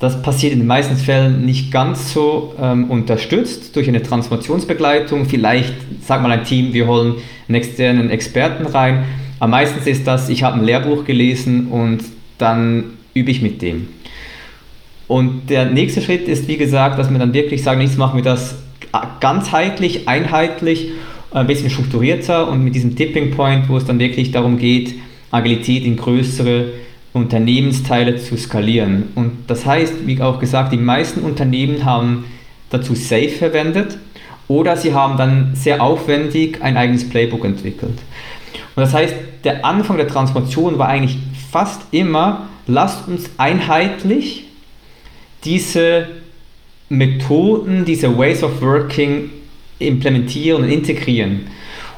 Das 0.00 0.22
passiert 0.22 0.52
in 0.52 0.60
den 0.60 0.68
meisten 0.68 0.96
Fällen 0.96 1.44
nicht 1.44 1.72
ganz 1.72 2.12
so 2.12 2.54
ähm, 2.60 2.90
unterstützt 2.90 3.74
durch 3.76 3.88
eine 3.88 4.02
Transformationsbegleitung. 4.02 5.26
Vielleicht 5.26 5.74
sagt 6.02 6.22
mal 6.22 6.30
ein 6.30 6.44
Team, 6.44 6.72
wir 6.72 6.86
holen 6.86 7.16
einen 7.48 7.56
externen 7.56 8.10
Experten 8.10 8.66
rein. 8.66 9.04
Am 9.40 9.50
meisten 9.50 9.86
ist 9.88 10.06
das, 10.06 10.28
ich 10.28 10.42
habe 10.42 10.56
ein 10.58 10.64
Lehrbuch 10.64 11.04
gelesen 11.04 11.68
und 11.68 12.00
dann 12.38 12.84
übe 13.14 13.30
ich 13.30 13.42
mit 13.42 13.60
dem. 13.60 13.88
Und 15.08 15.50
der 15.50 15.66
nächste 15.66 16.00
Schritt 16.00 16.28
ist, 16.28 16.48
wie 16.48 16.56
gesagt, 16.56 16.98
dass 16.98 17.10
wir 17.10 17.18
dann 17.18 17.34
wirklich 17.34 17.62
sagen, 17.62 17.80
jetzt 17.80 17.98
machen 17.98 18.16
wir 18.16 18.24
das 18.24 18.56
ganzheitlich, 19.20 20.08
einheitlich 20.08 20.90
ein 21.30 21.46
bisschen 21.46 21.70
strukturierter 21.70 22.48
und 22.48 22.64
mit 22.64 22.74
diesem 22.74 22.96
Tipping 22.96 23.32
Point, 23.32 23.68
wo 23.68 23.76
es 23.76 23.84
dann 23.84 23.98
wirklich 23.98 24.30
darum 24.30 24.58
geht, 24.58 24.94
Agilität 25.30 25.84
in 25.84 25.96
größere 25.96 26.72
Unternehmensteile 27.12 28.16
zu 28.16 28.36
skalieren. 28.36 29.04
Und 29.14 29.32
das 29.46 29.66
heißt, 29.66 30.06
wie 30.06 30.20
auch 30.22 30.38
gesagt, 30.38 30.72
die 30.72 30.78
meisten 30.78 31.20
Unternehmen 31.20 31.84
haben 31.84 32.24
dazu 32.70 32.94
Safe 32.94 33.28
verwendet 33.28 33.98
oder 34.46 34.76
sie 34.76 34.94
haben 34.94 35.16
dann 35.16 35.54
sehr 35.54 35.82
aufwendig 35.82 36.62
ein 36.62 36.76
eigenes 36.76 37.08
Playbook 37.08 37.44
entwickelt. 37.44 37.98
Und 38.74 38.82
das 38.82 38.94
heißt, 38.94 39.14
der 39.44 39.64
Anfang 39.64 39.96
der 39.96 40.08
Transformation 40.08 40.78
war 40.78 40.88
eigentlich 40.88 41.18
fast 41.50 41.82
immer, 41.90 42.48
lasst 42.66 43.08
uns 43.08 43.30
einheitlich 43.36 44.44
diese 45.44 46.08
Methoden, 46.88 47.84
diese 47.84 48.16
Ways 48.16 48.42
of 48.42 48.62
Working 48.62 49.30
implementieren 49.78 50.64
und 50.64 50.70
integrieren. 50.70 51.46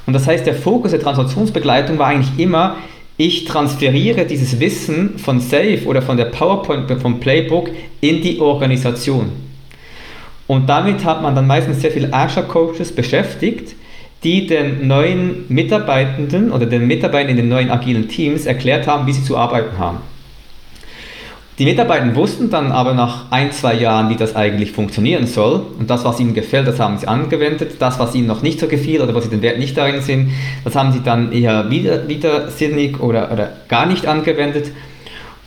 Und 0.07 0.13
das 0.13 0.27
heißt, 0.27 0.47
der 0.47 0.55
Fokus 0.55 0.91
der 0.91 1.01
Transaktionsbegleitung 1.01 1.99
war 1.99 2.09
eigentlich 2.09 2.39
immer, 2.39 2.77
ich 3.17 3.45
transferiere 3.45 4.25
dieses 4.25 4.59
Wissen 4.61 5.19
von 5.19 5.41
Safe 5.41 5.83
oder 5.85 6.01
von 6.01 6.17
der 6.17 6.27
PowerPoint, 6.27 6.91
vom 7.01 7.21
Playbook 7.21 7.71
in 8.01 8.23
die 8.23 8.41
Organisation. 8.41 9.31
Und 10.47 10.69
damit 10.69 11.05
hat 11.05 11.23
man 11.23 11.35
dann 11.35 11.47
meistens 11.47 11.81
sehr 11.81 11.91
viele 11.91 12.13
Azure 12.13 12.47
Coaches 12.47 12.93
beschäftigt, 12.93 13.75
die 14.25 14.47
den 14.47 14.87
neuen 14.87 15.45
Mitarbeitenden 15.49 16.51
oder 16.51 16.67
den 16.67 16.87
Mitarbeitern 16.87 17.31
in 17.31 17.37
den 17.37 17.49
neuen 17.49 17.71
agilen 17.71 18.09
Teams 18.09 18.47
erklärt 18.47 18.87
haben, 18.87 19.07
wie 19.07 19.13
sie 19.13 19.23
zu 19.23 19.37
arbeiten 19.37 19.79
haben. 19.79 19.99
Die 21.61 21.67
Mitarbeiter 21.67 22.17
wussten 22.17 22.49
dann 22.49 22.73
aber 22.73 22.95
nach 22.95 23.31
ein, 23.31 23.53
zwei 23.53 23.75
Jahren, 23.75 24.09
wie 24.09 24.17
das 24.17 24.35
eigentlich 24.35 24.73
funktionieren 24.73 25.27
soll. 25.27 25.61
Und 25.79 25.91
das, 25.91 26.07
was 26.07 26.19
ihnen 26.19 26.33
gefällt, 26.33 26.67
das 26.67 26.81
haben 26.81 26.97
sie 26.97 27.07
angewendet. 27.07 27.73
Das, 27.81 27.99
was 27.99 28.15
ihnen 28.15 28.27
noch 28.27 28.41
nicht 28.41 28.61
so 28.61 28.67
gefiel 28.67 29.03
oder 29.03 29.15
was 29.15 29.25
sie 29.25 29.31
den 29.31 29.43
Wert 29.43 29.59
nicht 29.59 29.77
darin 29.77 30.01
sind, 30.01 30.31
das 30.65 30.75
haben 30.75 30.91
sie 30.91 31.03
dann 31.03 31.33
eher 31.33 31.69
wieder, 31.69 32.09
widersinnig 32.09 32.99
oder, 32.99 33.31
oder 33.31 33.53
gar 33.69 33.85
nicht 33.85 34.07
angewendet. 34.07 34.73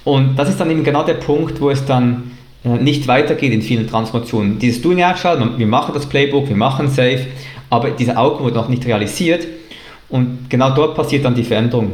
Und 0.03 0.37
das 0.37 0.49
ist 0.49 0.59
dann 0.59 0.69
eben 0.69 0.83
genau 0.83 1.03
der 1.03 1.15
Punkt, 1.15 1.59
wo 1.59 1.71
es 1.71 1.83
dann 1.83 2.33
äh, 2.63 2.69
nicht 2.77 3.07
weitergeht 3.07 3.51
in 3.51 3.63
vielen 3.63 3.87
Transformationen. 3.87 4.59
Dieses 4.59 4.83
Doing 4.83 5.01
Agile, 5.01 5.57
wir 5.57 5.65
machen 5.65 5.95
das 5.95 6.05
Playbook, 6.05 6.47
wir 6.47 6.55
machen 6.55 6.89
Safe, 6.89 7.25
aber 7.71 7.89
dieser 7.89 8.19
Outcome 8.19 8.45
wird 8.45 8.55
noch 8.55 8.69
nicht 8.69 8.85
realisiert. 8.85 9.47
Und 10.09 10.47
genau 10.47 10.75
dort 10.75 10.93
passiert 10.93 11.25
dann 11.25 11.33
die 11.33 11.43
Veränderung. 11.43 11.93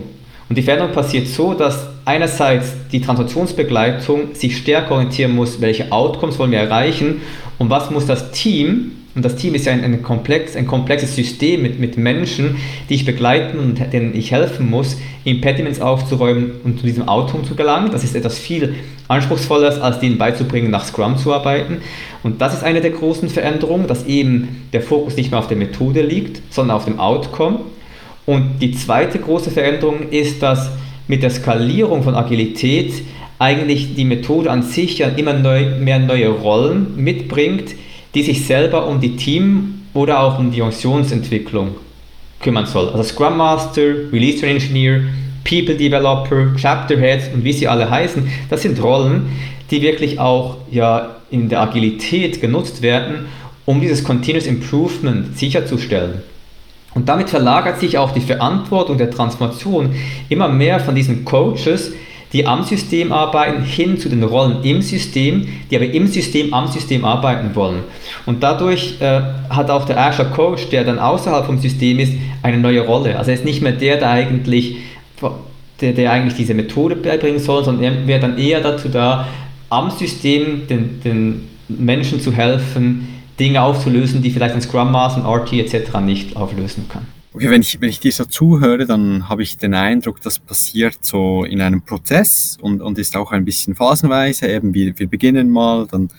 Und 0.50 0.58
die 0.58 0.64
Veränderung 0.64 0.94
passiert 0.94 1.28
so, 1.28 1.54
dass 1.54 1.88
einerseits 2.06 2.74
die 2.92 3.02
Transaktionsbegleitung 3.02 4.34
sich 4.34 4.58
stärker 4.58 4.96
orientieren 4.96 5.36
muss, 5.36 5.62
welche 5.62 5.92
Outcomes 5.92 6.40
wollen 6.40 6.52
wir 6.52 6.60
erreichen 6.60 7.22
und 7.60 7.70
was 7.70 7.92
muss 7.92 8.08
das 8.08 8.32
Team, 8.32 8.92
und 9.16 9.26
das 9.26 9.36
Team 9.36 9.54
ist 9.54 9.66
ja 9.66 9.74
ein, 9.74 9.84
ein, 9.84 10.02
komplex, 10.02 10.56
ein 10.56 10.66
komplexes 10.66 11.16
System 11.16 11.62
mit, 11.62 11.80
mit 11.80 11.98
Menschen, 11.98 12.56
die 12.90 12.96
ich 12.96 13.06
begleiten 13.06 13.60
und 13.60 13.92
denen 13.92 14.16
ich 14.16 14.32
helfen 14.32 14.70
muss, 14.70 14.98
Impediments 15.24 15.82
aufzuräumen 15.82 16.52
und 16.64 16.80
zu 16.80 16.86
diesem 16.86 17.08
Outcome 17.08 17.44
zu 17.44 17.56
gelangen. 17.56 17.92
Das 17.92 18.04
ist 18.04 18.16
etwas 18.16 18.38
viel 18.38 18.76
anspruchsvolleres, 19.08 19.82
als 19.82 20.00
denen 20.00 20.18
beizubringen, 20.18 20.72
nach 20.72 20.86
Scrum 20.86 21.18
zu 21.18 21.34
arbeiten. 21.34 21.80
Und 22.24 22.40
das 22.40 22.54
ist 22.54 22.64
eine 22.64 22.82
der 22.82 22.92
großen 22.92 23.30
Veränderungen, 23.30 23.88
dass 23.88 24.06
eben 24.06 24.68
der 24.74 24.82
Fokus 24.82 25.18
nicht 25.18 25.32
mehr 25.32 25.40
auf 25.40 25.48
der 25.48 25.58
Methode 25.58 26.02
liegt, 26.02 26.42
sondern 26.54 26.78
auf 26.78 26.86
dem 26.86 27.00
Outcome. 27.00 27.60
Und 28.26 28.60
die 28.62 28.72
zweite 28.72 29.20
große 29.20 29.52
Veränderung 29.52 30.10
ist, 30.10 30.42
dass 30.44 30.70
mit 31.08 31.24
der 31.24 31.32
Skalierung 31.32 32.04
von 32.04 32.16
Agilität 32.16 32.94
eigentlich 33.40 33.96
die 33.96 34.06
Methode 34.06 34.52
an 34.52 34.64
sich 34.64 35.00
ja 35.00 35.08
immer 35.08 35.34
neu, 35.34 35.80
mehr 35.80 36.00
neue 36.00 36.30
Rollen 36.30 36.96
mitbringt, 36.98 37.76
die 38.14 38.24
sich 38.24 38.46
selber 38.46 38.88
um 38.88 39.00
die 39.00 39.16
Team- 39.16 39.82
oder 39.94 40.20
auch 40.22 40.38
um 40.38 40.52
die 40.52 40.62
Organisationsentwicklung 40.62 41.76
kümmern 42.42 42.66
soll. 42.66 42.90
Also 42.90 43.04
Scrum 43.04 43.38
Master, 43.38 44.12
Release 44.12 44.40
Train 44.40 44.58
Engineer, 44.58 45.02
People 45.44 45.76
Developer, 45.76 46.54
Chapter 46.56 46.98
Heads 46.98 47.34
und 47.34 47.44
wie 47.44 47.54
sie 47.54 47.68
alle 47.68 47.90
heißen, 47.90 48.28
das 48.50 48.62
sind 48.62 48.82
Rollen, 48.82 49.30
die 49.72 49.82
wirklich 49.82 50.20
auch 50.20 50.58
ja 50.70 51.16
in 51.32 51.50
der 51.50 51.62
Agilität 51.62 52.42
genutzt 52.42 52.82
werden, 52.82 53.26
um 53.66 53.82
dieses 53.82 54.04
Continuous 54.04 54.48
Improvement 54.48 55.38
sicherzustellen. 55.38 56.24
Und 56.96 57.08
damit 57.08 57.30
verlagert 57.30 57.80
sich 57.80 57.98
auch 57.98 58.12
die 58.12 58.22
Verantwortung 58.22 58.98
der 58.98 59.12
Transformation 59.12 59.94
immer 60.28 60.48
mehr 60.48 60.80
von 60.80 60.96
diesen 60.96 61.24
Coaches, 61.24 61.92
die 62.34 62.46
am 62.46 62.64
System 62.64 63.12
arbeiten, 63.12 63.64
hin 63.64 63.98
zu 63.98 64.08
den 64.08 64.24
Rollen 64.24 64.64
im 64.64 64.82
System, 64.82 65.48
die 65.70 65.76
aber 65.76 65.86
im 65.86 66.08
System 66.08 66.54
am 66.54 66.68
System 66.68 67.04
arbeiten 67.04 67.56
wollen. 67.56 67.84
Und 68.26 68.44
dadurch 68.44 68.98
äh, 69.00 69.22
hat 69.50 69.70
auch 69.72 69.86
der 69.86 70.00
Azure 70.00 70.30
Coach, 70.30 70.70
der 70.70 70.84
dann 70.84 71.00
außerhalb 71.00 71.46
vom 71.46 71.58
System 71.58 72.00
ist, 72.00 72.14
eine 72.44 72.58
neue 72.58 72.82
Rolle. 72.82 73.18
Also 73.18 73.32
er 73.32 73.38
ist 73.38 73.46
nicht 73.46 73.62
mehr 73.62 73.72
der, 73.72 73.98
der 73.98 74.12
eigentlich, 74.12 74.78
der, 75.82 75.94
der 75.94 76.12
eigentlich 76.12 76.36
diese 76.36 76.54
Methode 76.54 76.96
beibringen 76.96 77.40
soll, 77.40 77.64
sondern 77.64 77.84
er 77.84 78.08
wäre 78.08 78.20
dann 78.20 78.38
eher 78.38 78.62
dazu 78.62 78.90
da, 78.90 79.28
am 79.70 79.90
System 79.92 80.68
den, 80.68 81.02
den 81.02 81.48
Menschen 81.68 82.20
zu 82.22 82.32
helfen, 82.32 83.19
Dinge 83.40 83.62
aufzulösen, 83.62 84.22
die 84.22 84.32
vielleicht 84.32 84.56
ein 84.56 84.62
Scrum 84.62 84.92
Master, 84.92 85.26
ein 85.26 85.26
RT 85.26 85.54
etc. 85.54 86.00
nicht 86.02 86.36
auflösen 86.36 86.88
kann. 86.90 87.08
Okay, 87.32 87.50
wenn 87.50 87.62
ich, 87.62 87.80
wenn 87.80 87.90
ich 87.90 88.00
dir 88.00 88.12
so 88.12 88.26
zuhöre, 88.26 88.86
dann 88.86 89.30
habe 89.30 89.44
ich 89.44 89.58
den 89.58 89.76
Eindruck, 89.76 90.20
das 90.22 90.40
passiert 90.40 90.98
so 91.02 91.44
in 91.44 91.62
einem 91.62 91.84
Prozess 91.84 92.58
und, 92.60 92.82
und 92.82 92.98
ist 92.98 93.16
auch 93.16 93.32
ein 93.32 93.46
bisschen 93.46 93.76
phasenweise. 93.76 94.48
Eben, 94.48 94.74
wir, 94.74 94.98
wir 94.98 95.08
beginnen 95.08 95.50
mal, 95.50 95.88
dann 95.90 96.10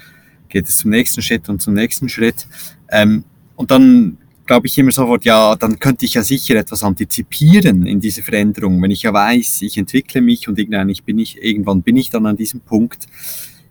geht 0.49 0.69
es 0.69 0.77
zum 0.77 0.91
nächsten 0.91 1.21
Schritt 1.21 1.49
und 1.49 1.61
zum 1.61 1.75
nächsten 1.75 2.09
Schritt. 2.09 2.47
Ähm, 2.91 3.25
und 3.57 3.71
dann 3.71 4.19
glaube 4.47 4.67
ich 4.67 4.79
immer 4.79 4.91
sofort, 4.93 5.25
ja, 5.25 5.55
dann 5.57 5.79
könnte 5.79 6.05
ich 6.05 6.15
ja 6.15 6.23
sicher 6.23 6.57
etwas 6.57 6.83
antizipieren 6.83 7.87
in 7.87 8.01
diese 8.01 8.23
Veränderung, 8.23 8.81
wenn 8.83 8.91
ich 8.91 9.03
ja 9.03 9.13
weiß, 9.13 9.63
ich 9.63 9.79
entwickle 9.79 10.21
mich 10.21 10.49
und 10.49 10.59
irgendwann 10.59 10.93
bin 11.05 11.19
ich, 11.19 11.43
irgendwann 11.43 11.83
bin 11.83 11.97
ich 11.97 12.11
dann 12.11 12.27
an 12.27 12.37
diesem 12.37 12.61
Punkt. 12.61 13.07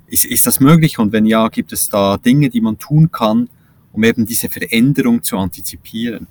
Ist, 0.10 0.26
ist 0.26 0.48
das 0.48 0.60
möglich? 0.60 1.00
Und 1.00 1.12
wenn 1.12 1.26
ja, 1.26 1.48
gibt 1.50 1.72
es 1.72 1.90
da 1.90 2.18
Dinge, 2.18 2.50
die 2.50 2.62
man 2.62 2.78
tun 2.78 3.12
kann, 3.12 3.50
um 3.92 4.04
eben 4.04 4.26
diese 4.26 4.50
Veränderung 4.50 5.24
zu 5.24 5.38
antizipieren? 5.38 6.28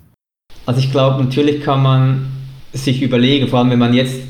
Also 0.67 0.81
ich 0.81 0.91
glaube, 0.91 1.23
natürlich 1.23 1.63
kann 1.63 1.83
man 1.83 2.27
sich 2.73 3.03
überlegen, 3.03 3.49
vor 3.49 3.61
allem 3.61 3.71
wenn 3.71 3.79
man 3.79 3.95
jetzt 3.95 4.21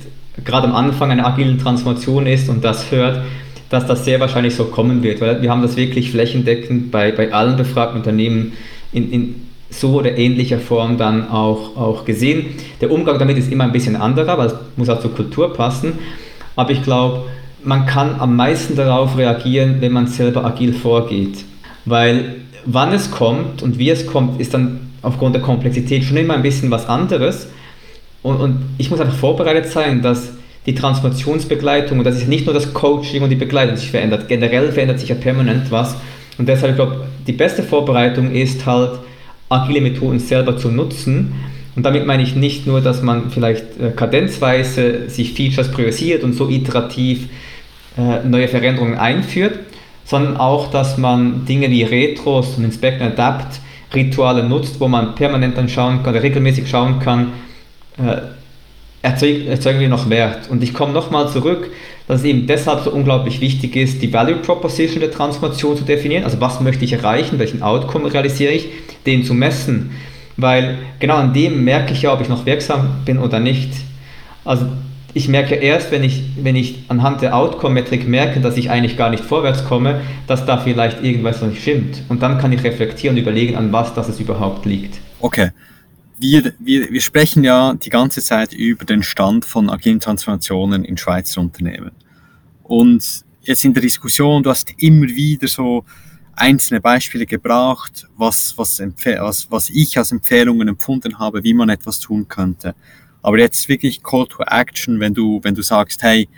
gerade 0.44 0.68
am 0.68 0.74
Anfang 0.74 1.10
einer 1.10 1.26
agilen 1.26 1.58
Transformation 1.58 2.26
ist 2.26 2.48
und 2.48 2.64
das 2.64 2.90
hört, 2.90 3.24
dass 3.70 3.86
das 3.86 4.04
sehr 4.04 4.20
wahrscheinlich 4.20 4.54
so 4.54 4.66
kommen 4.66 5.02
wird, 5.02 5.20
weil 5.20 5.42
wir 5.42 5.50
haben 5.50 5.62
das 5.62 5.76
wirklich 5.76 6.10
flächendeckend 6.10 6.90
bei, 6.90 7.12
bei 7.12 7.32
allen 7.32 7.56
befragten 7.56 7.98
Unternehmen 7.98 8.52
in, 8.92 9.10
in 9.10 9.34
so 9.70 9.98
oder 9.98 10.16
ähnlicher 10.16 10.58
Form 10.58 10.96
dann 10.96 11.28
auch, 11.28 11.76
auch 11.76 12.04
gesehen. 12.04 12.54
Der 12.80 12.90
Umgang 12.90 13.18
damit 13.18 13.36
ist 13.36 13.52
immer 13.52 13.64
ein 13.64 13.72
bisschen 13.72 13.96
anderer, 13.96 14.38
weil 14.38 14.46
es 14.46 14.54
muss 14.76 14.88
auch 14.88 15.00
zur 15.00 15.14
Kultur 15.14 15.52
passen. 15.52 15.98
Aber 16.56 16.70
ich 16.70 16.82
glaube, 16.82 17.26
man 17.64 17.86
kann 17.86 18.20
am 18.20 18.36
meisten 18.36 18.76
darauf 18.76 19.16
reagieren, 19.16 19.76
wenn 19.80 19.92
man 19.92 20.06
selber 20.06 20.44
agil 20.44 20.72
vorgeht. 20.72 21.44
Weil 21.84 22.36
wann 22.64 22.92
es 22.92 23.10
kommt 23.10 23.62
und 23.62 23.78
wie 23.78 23.90
es 23.90 24.06
kommt, 24.06 24.40
ist 24.40 24.54
dann 24.54 24.90
aufgrund 25.02 25.34
der 25.34 25.42
Komplexität 25.42 26.04
schon 26.04 26.16
immer 26.16 26.34
ein 26.34 26.42
bisschen 26.42 26.70
was 26.70 26.88
anderes. 26.88 27.48
Und, 28.22 28.36
und 28.36 28.58
ich 28.78 28.90
muss 28.90 29.00
einfach 29.00 29.16
vorbereitet 29.16 29.70
sein, 29.70 30.02
dass 30.02 30.32
die 30.66 30.74
Transformationsbegleitung, 30.74 31.98
und 31.98 32.04
das 32.04 32.16
ist 32.16 32.28
nicht 32.28 32.44
nur 32.44 32.54
das 32.54 32.74
Coaching 32.74 33.22
und 33.22 33.30
die 33.30 33.36
Begleitung 33.36 33.76
sich 33.76 33.90
verändert, 33.90 34.28
generell 34.28 34.70
verändert 34.72 35.00
sich 35.00 35.08
ja 35.08 35.14
permanent 35.14 35.70
was. 35.70 35.96
Und 36.36 36.48
deshalb, 36.48 36.76
glaube 36.76 36.96
ich, 36.96 37.24
die 37.26 37.32
beste 37.32 37.62
Vorbereitung 37.62 38.32
ist 38.32 38.66
halt, 38.66 38.98
agile 39.48 39.80
Methoden 39.80 40.18
selber 40.18 40.56
zu 40.56 40.70
nutzen. 40.70 41.32
Und 41.78 41.84
damit 41.84 42.06
meine 42.06 42.24
ich 42.24 42.34
nicht 42.34 42.66
nur, 42.66 42.80
dass 42.80 43.02
man 43.02 43.30
vielleicht 43.30 43.80
äh, 43.80 43.90
kadenzweise 43.94 45.08
sich 45.08 45.34
Features 45.34 45.70
priorisiert 45.70 46.24
und 46.24 46.32
so 46.32 46.48
iterativ 46.48 47.28
äh, 47.96 48.26
neue 48.26 48.48
Veränderungen 48.48 48.98
einführt, 48.98 49.60
sondern 50.04 50.38
auch, 50.38 50.72
dass 50.72 50.98
man 50.98 51.44
Dinge 51.44 51.70
wie 51.70 51.84
Retros 51.84 52.56
und 52.56 52.64
Inspect 52.64 53.00
and 53.00 53.12
Adapt 53.12 53.60
Rituale 53.94 54.42
nutzt, 54.42 54.80
wo 54.80 54.88
man 54.88 55.14
permanent 55.14 55.56
dann 55.56 55.68
schauen 55.68 56.02
kann, 56.02 56.16
regelmäßig 56.16 56.68
schauen 56.68 56.98
kann, 56.98 57.28
äh, 57.96 58.22
erzeugen, 59.02 59.46
erzeugen 59.46 59.78
wir 59.78 59.88
noch 59.88 60.10
Wert. 60.10 60.50
Und 60.50 60.64
ich 60.64 60.74
komme 60.74 60.92
nochmal 60.92 61.28
zurück, 61.28 61.70
dass 62.08 62.22
es 62.22 62.26
eben 62.26 62.48
deshalb 62.48 62.82
so 62.82 62.90
unglaublich 62.90 63.40
wichtig 63.40 63.76
ist, 63.76 64.02
die 64.02 64.12
Value 64.12 64.38
Proposition 64.38 64.98
der 64.98 65.12
Transformation 65.12 65.76
zu 65.76 65.84
definieren. 65.84 66.24
Also 66.24 66.40
was 66.40 66.60
möchte 66.60 66.84
ich 66.84 66.94
erreichen, 66.94 67.38
welchen 67.38 67.62
Outcome 67.62 68.12
realisiere 68.12 68.50
ich, 68.50 68.66
den 69.06 69.22
zu 69.22 69.32
messen. 69.32 69.92
Weil 70.38 70.78
genau 71.00 71.16
an 71.16 71.34
dem 71.34 71.64
merke 71.64 71.92
ich 71.92 72.02
ja, 72.02 72.12
ob 72.12 72.20
ich 72.20 72.28
noch 72.28 72.46
wirksam 72.46 73.02
bin 73.04 73.18
oder 73.18 73.40
nicht. 73.40 73.72
Also 74.44 74.66
ich 75.12 75.26
merke 75.28 75.56
erst, 75.56 75.90
wenn 75.90 76.04
ich, 76.04 76.22
wenn 76.40 76.54
ich 76.54 76.84
anhand 76.86 77.22
der 77.22 77.36
Outcome-Metrik 77.36 78.06
merke, 78.06 78.40
dass 78.40 78.56
ich 78.56 78.70
eigentlich 78.70 78.96
gar 78.96 79.10
nicht 79.10 79.24
vorwärts 79.24 79.64
komme, 79.64 80.00
dass 80.28 80.46
da 80.46 80.58
vielleicht 80.58 81.02
irgendwas 81.02 81.40
noch 81.40 81.48
nicht 81.48 81.60
stimmt. 81.60 82.02
Und 82.08 82.22
dann 82.22 82.38
kann 82.38 82.52
ich 82.52 82.62
reflektieren 82.62 83.16
und 83.16 83.22
überlegen, 83.22 83.56
an 83.56 83.72
was 83.72 83.94
das 83.94 84.08
es 84.08 84.20
überhaupt 84.20 84.64
liegt. 84.64 85.00
Okay. 85.20 85.50
Wir, 86.20 86.52
wir, 86.60 86.90
wir 86.90 87.00
sprechen 87.00 87.42
ja 87.42 87.74
die 87.74 87.90
ganze 87.90 88.22
Zeit 88.22 88.52
über 88.52 88.84
den 88.84 89.02
Stand 89.02 89.44
von 89.44 89.70
agilen 89.70 89.98
Transformationen 89.98 90.84
in 90.84 90.96
Schweizer 90.96 91.40
Unternehmen. 91.40 91.90
Und 92.62 93.24
jetzt 93.42 93.64
in 93.64 93.74
der 93.74 93.82
Diskussion, 93.82 94.44
du 94.44 94.50
hast 94.50 94.72
immer 94.78 95.06
wieder 95.06 95.48
so 95.48 95.84
einzelne 96.40 96.80
Beispiele 96.80 97.26
gebracht, 97.26 98.06
was, 98.16 98.56
was, 98.56 98.80
was, 98.80 99.50
was 99.50 99.70
ich 99.70 99.98
als 99.98 100.12
Empfehlungen 100.12 100.68
empfunden 100.68 101.18
habe, 101.18 101.42
wie 101.44 101.54
man 101.54 101.68
etwas 101.68 102.00
tun 102.00 102.28
könnte. 102.28 102.74
Aber 103.22 103.38
jetzt 103.38 103.68
wirklich 103.68 104.02
Call 104.02 104.26
to 104.26 104.42
Action, 104.44 105.00
wenn 105.00 105.14
du, 105.14 105.40
wenn 105.42 105.54
du 105.54 105.62
sagst, 105.62 106.02
hey, 106.02 106.28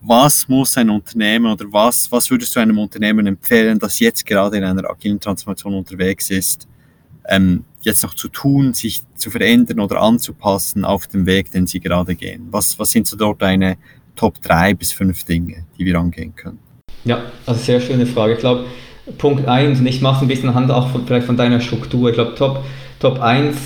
was 0.00 0.48
muss 0.48 0.76
ein 0.76 0.90
Unternehmen 0.90 1.50
oder 1.50 1.66
was, 1.70 2.10
was 2.12 2.30
würdest 2.30 2.54
du 2.54 2.60
einem 2.60 2.78
Unternehmen 2.78 3.26
empfehlen, 3.26 3.78
das 3.78 3.98
jetzt 3.98 4.24
gerade 4.24 4.58
in 4.58 4.64
einer 4.64 4.88
agilen 4.88 5.18
Transformation 5.18 5.74
unterwegs 5.74 6.30
ist, 6.30 6.68
ähm, 7.28 7.64
jetzt 7.82 8.02
noch 8.02 8.14
zu 8.14 8.28
tun, 8.28 8.74
sich 8.74 9.02
zu 9.14 9.30
verändern 9.30 9.80
oder 9.80 10.00
anzupassen 10.00 10.84
auf 10.84 11.06
dem 11.06 11.26
Weg, 11.26 11.50
den 11.50 11.66
sie 11.66 11.80
gerade 11.80 12.14
gehen? 12.14 12.48
Was, 12.50 12.78
was 12.78 12.90
sind 12.90 13.06
so 13.06 13.16
dort 13.16 13.42
deine 13.42 13.76
Top 14.14 14.40
3 14.42 14.74
bis 14.74 14.92
5 14.92 15.24
Dinge, 15.24 15.66
die 15.78 15.84
wir 15.84 15.98
angehen 15.98 16.34
können? 16.34 16.58
Ja, 17.04 17.22
also 17.46 17.60
sehr 17.60 17.80
schöne 17.80 18.06
Frage. 18.06 18.34
Ich 18.34 18.40
glaube, 18.40 18.66
Punkt 19.16 19.48
1, 19.48 19.80
und 19.80 19.86
ich 19.86 20.00
mache 20.00 20.16
es 20.16 20.22
ein 20.22 20.28
bisschen 20.28 20.48
anhand 20.50 20.70
auch 20.70 20.88
von, 20.88 21.06
vielleicht 21.06 21.26
von 21.26 21.36
deiner 21.36 21.60
Struktur. 21.60 22.10
Ich 22.10 22.14
glaube, 22.14 22.34
Top, 22.34 22.64
Top 23.00 23.20
1 23.20 23.56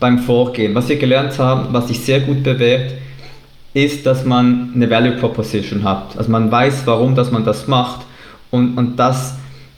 beim 0.00 0.18
Vorgehen. 0.18 0.74
Was 0.74 0.88
wir 0.88 0.96
gelernt 0.96 1.38
haben, 1.38 1.68
was 1.72 1.88
sich 1.88 2.00
sehr 2.00 2.20
gut 2.20 2.42
bewährt, 2.42 2.92
ist, 3.74 4.06
dass 4.06 4.24
man 4.24 4.70
eine 4.74 4.88
Value 4.88 5.12
Proposition 5.12 5.84
hat. 5.84 6.16
Also 6.16 6.30
man 6.30 6.50
weiß, 6.50 6.82
warum 6.86 7.14
dass 7.14 7.30
man 7.30 7.44
das 7.44 7.66
macht 7.66 8.06
und, 8.50 8.78
und 8.78 8.96
das 8.96 9.36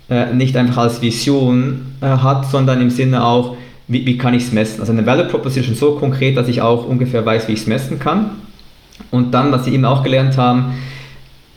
äh, 0.09 0.33
nicht 0.33 0.57
einfach 0.57 0.79
als 0.79 1.03
Vision 1.03 1.95
äh, 2.01 2.07
hat, 2.07 2.47
sondern 2.47 2.81
im 2.81 2.91
Sinne 2.91 3.25
auch, 3.25 3.57
wie, 3.89 4.07
wie 4.07 4.17
kann 4.17 4.35
ich 4.35 4.45
es 4.45 4.53
messen? 4.53 4.81
Also 4.81 4.93
eine 4.93 5.05
Value 5.05 5.25
Proposition 5.25 5.75
so 5.75 5.97
konkret, 5.97 6.37
dass 6.37 6.47
ich 6.47 6.63
auch 6.63 6.87
ungefähr 6.87 7.27
weiß, 7.27 7.49
wie 7.49 7.53
ich 7.53 7.61
es 7.61 7.67
messen 7.67 7.99
kann. 7.99 8.31
Und 9.11 9.33
dann, 9.33 9.51
was 9.51 9.65
Sie 9.65 9.75
eben 9.75 9.85
auch 9.85 10.03
gelernt 10.03 10.37
haben, 10.37 10.75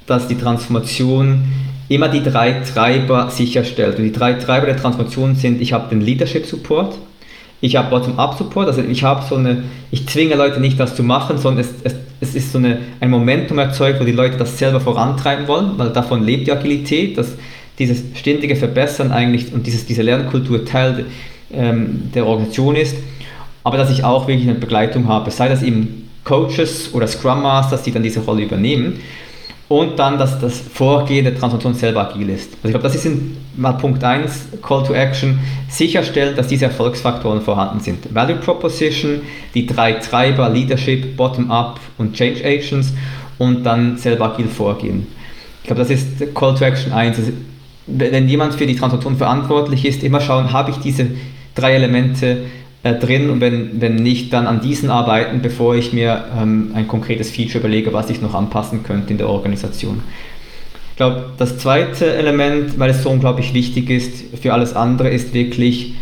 dass 0.08 0.28
die 0.28 0.38
Transformation 0.38 1.44
immer 1.92 2.08
die 2.08 2.24
drei 2.24 2.54
Treiber 2.62 3.30
sicherstellt. 3.30 3.98
Und 3.98 4.06
die 4.06 4.14
drei 4.14 4.34
Treiber 4.34 4.66
der 4.66 4.78
Transformation 4.78 5.36
sind, 5.36 5.62
ich 5.62 5.74
habe 5.74 5.90
den 5.90 6.00
Leadership 6.00 6.46
Support, 6.46 6.98
ich 7.60 7.76
habe 7.76 7.90
Bottom-up 7.90 8.38
Support, 8.38 8.68
also 8.68 8.82
ich 8.82 9.04
habe 9.04 9.24
so 9.28 9.36
eine, 9.36 9.64
ich 9.92 10.08
zwinge 10.08 10.36
Leute 10.36 10.62
nicht 10.62 10.80
das 10.80 10.96
zu 10.96 11.04
machen, 11.04 11.38
sondern 11.38 11.66
es, 11.66 11.74
es, 11.84 11.96
es 12.22 12.36
ist 12.36 12.54
so 12.54 12.60
eine, 12.60 12.80
ein 13.02 13.10
Momentum 13.10 13.60
erzeugt, 13.60 14.00
wo 14.00 14.06
die 14.06 14.14
Leute 14.14 14.38
das 14.38 14.58
selber 14.58 14.80
vorantreiben 14.80 15.50
wollen, 15.50 15.74
weil 15.76 15.90
davon 15.90 16.24
lebt 16.24 16.48
die 16.48 16.54
Agilität, 16.54 17.18
dass 17.18 17.34
dieses 17.78 18.02
ständige 18.16 18.56
Verbessern 18.56 19.12
eigentlich 19.12 19.54
und 19.54 19.68
dieses, 19.68 19.86
diese 19.86 20.02
Lernkultur 20.02 20.64
Teil 20.64 21.08
ähm, 21.54 22.10
der 22.16 22.26
Organisation 22.26 22.78
ist, 22.78 22.96
aber 23.66 23.78
dass 23.78 23.92
ich 23.92 24.06
auch 24.06 24.30
wirklich 24.30 24.50
eine 24.50 24.58
Begleitung 24.58 25.10
habe, 25.10 25.30
sei 25.30 25.50
das 25.50 25.62
eben 25.62 26.10
Coaches 26.24 26.94
oder 26.94 27.06
Scrum 27.06 27.42
Masters, 27.42 27.84
die 27.84 27.92
dann 27.92 28.04
diese 28.04 28.22
Rolle 28.22 28.44
übernehmen 28.44 29.02
und 29.72 29.98
dann, 29.98 30.18
dass 30.18 30.38
das 30.38 30.60
Vorgehen 30.60 31.24
der 31.24 31.34
Transformation 31.34 31.74
selber 31.74 32.10
agil 32.10 32.28
ist. 32.28 32.50
Also 32.56 32.66
ich 32.66 32.72
glaube, 32.72 32.84
das 32.84 32.94
ist 32.94 33.08
mal 33.56 33.72
Punkt 33.72 34.04
1, 34.04 34.50
Call 34.62 34.84
to 34.84 34.94
Action, 34.94 35.40
sicherstellen, 35.70 36.36
dass 36.36 36.48
diese 36.48 36.66
Erfolgsfaktoren 36.66 37.40
vorhanden 37.40 37.80
sind. 37.80 38.14
Value 38.14 38.36
Proposition, 38.36 39.22
die 39.56 39.66
drei 39.66 39.94
Treiber, 39.94 40.50
Leadership, 40.50 41.16
Bottom-up 41.16 41.80
und 41.98 42.14
Change 42.14 42.44
Agents 42.44 42.92
und 43.38 43.64
dann 43.64 43.96
selber 43.96 44.34
agil 44.34 44.50
vorgehen. 44.50 45.08
Ich 45.62 45.68
glaube, 45.68 45.80
das 45.84 45.90
ist 45.90 46.36
Call 46.36 46.54
to 46.54 46.66
Action 46.66 46.92
1. 46.92 47.18
Also 47.18 47.32
wenn 47.88 48.28
jemand 48.28 48.56
für 48.56 48.66
die 48.66 48.76
Transformation 48.76 49.16
verantwortlich 49.16 49.86
ist, 49.86 50.04
immer 50.04 50.20
schauen, 50.20 50.52
habe 50.52 50.72
ich 50.72 50.78
diese 50.80 51.08
drei 51.56 51.76
Elemente 51.76 52.40
äh, 52.84 52.96
drin 52.96 53.30
und 53.30 53.42
wenn, 53.42 53.80
wenn 53.80 53.96
nicht, 53.96 54.34
dann 54.34 54.48
an 54.48 54.62
diesen 54.62 54.90
arbeiten, 54.90 55.42
bevor 55.42 55.76
ich 55.76 55.94
mir 55.94 56.26
ähm, 56.36 56.72
ein 56.74 56.88
konkretes 56.88 57.30
Feature 57.30 57.60
überlege, 57.60 57.94
was 57.94 58.10
ich 58.10 58.22
noch 58.22 58.34
anpassen 58.34 58.84
könnte 58.84 59.12
in 59.12 59.18
der 59.18 59.30
Organisation. 59.30 60.02
Ich 60.90 60.98
glaube, 60.98 61.32
das 61.38 61.58
zweite 61.58 62.14
Element, 62.14 62.80
weil 62.80 62.90
es 62.90 63.04
so 63.04 63.10
unglaublich 63.10 63.54
wichtig 63.54 63.90
ist 63.90 64.38
für 64.40 64.54
alles 64.54 64.76
andere, 64.76 65.10
ist 65.10 65.34
wirklich 65.34 65.94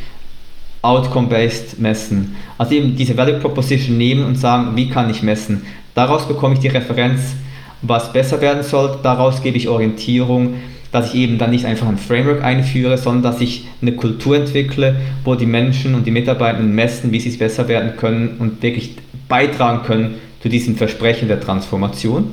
Outcome-based 0.81 1.79
messen. 1.79 2.35
Also 2.57 2.75
eben 2.75 2.95
diese 2.95 3.17
Value 3.17 3.39
Proposition 3.39 3.97
nehmen 3.97 4.23
und 4.23 4.35
sagen, 4.35 4.75
wie 4.75 4.89
kann 4.89 5.09
ich 5.09 5.21
messen? 5.21 5.65
Daraus 5.95 6.27
bekomme 6.27 6.53
ich 6.53 6.61
die 6.61 6.69
Referenz, 6.69 7.35
was 7.81 8.11
besser 8.11 8.41
werden 8.41 8.63
soll, 8.63 8.99
daraus 9.03 9.41
gebe 9.41 9.57
ich 9.57 9.67
Orientierung 9.67 10.55
dass 10.91 11.13
ich 11.13 11.21
eben 11.21 11.37
dann 11.37 11.51
nicht 11.51 11.65
einfach 11.65 11.87
ein 11.87 11.97
Framework 11.97 12.43
einführe, 12.43 12.97
sondern 12.97 13.23
dass 13.23 13.41
ich 13.41 13.67
eine 13.81 13.93
Kultur 13.93 14.37
entwickle, 14.37 14.95
wo 15.23 15.35
die 15.35 15.45
Menschen 15.45 15.95
und 15.95 16.07
die 16.07 16.11
Mitarbeitenden 16.11 16.73
messen, 16.73 17.11
wie 17.11 17.19
sie 17.19 17.29
es 17.29 17.37
besser 17.37 17.67
werden 17.67 17.95
können 17.97 18.37
und 18.39 18.63
wirklich 18.63 18.95
beitragen 19.27 19.83
können 19.85 20.15
zu 20.41 20.49
diesem 20.49 20.75
Versprechen 20.75 21.27
der 21.27 21.39
Transformation. 21.39 22.31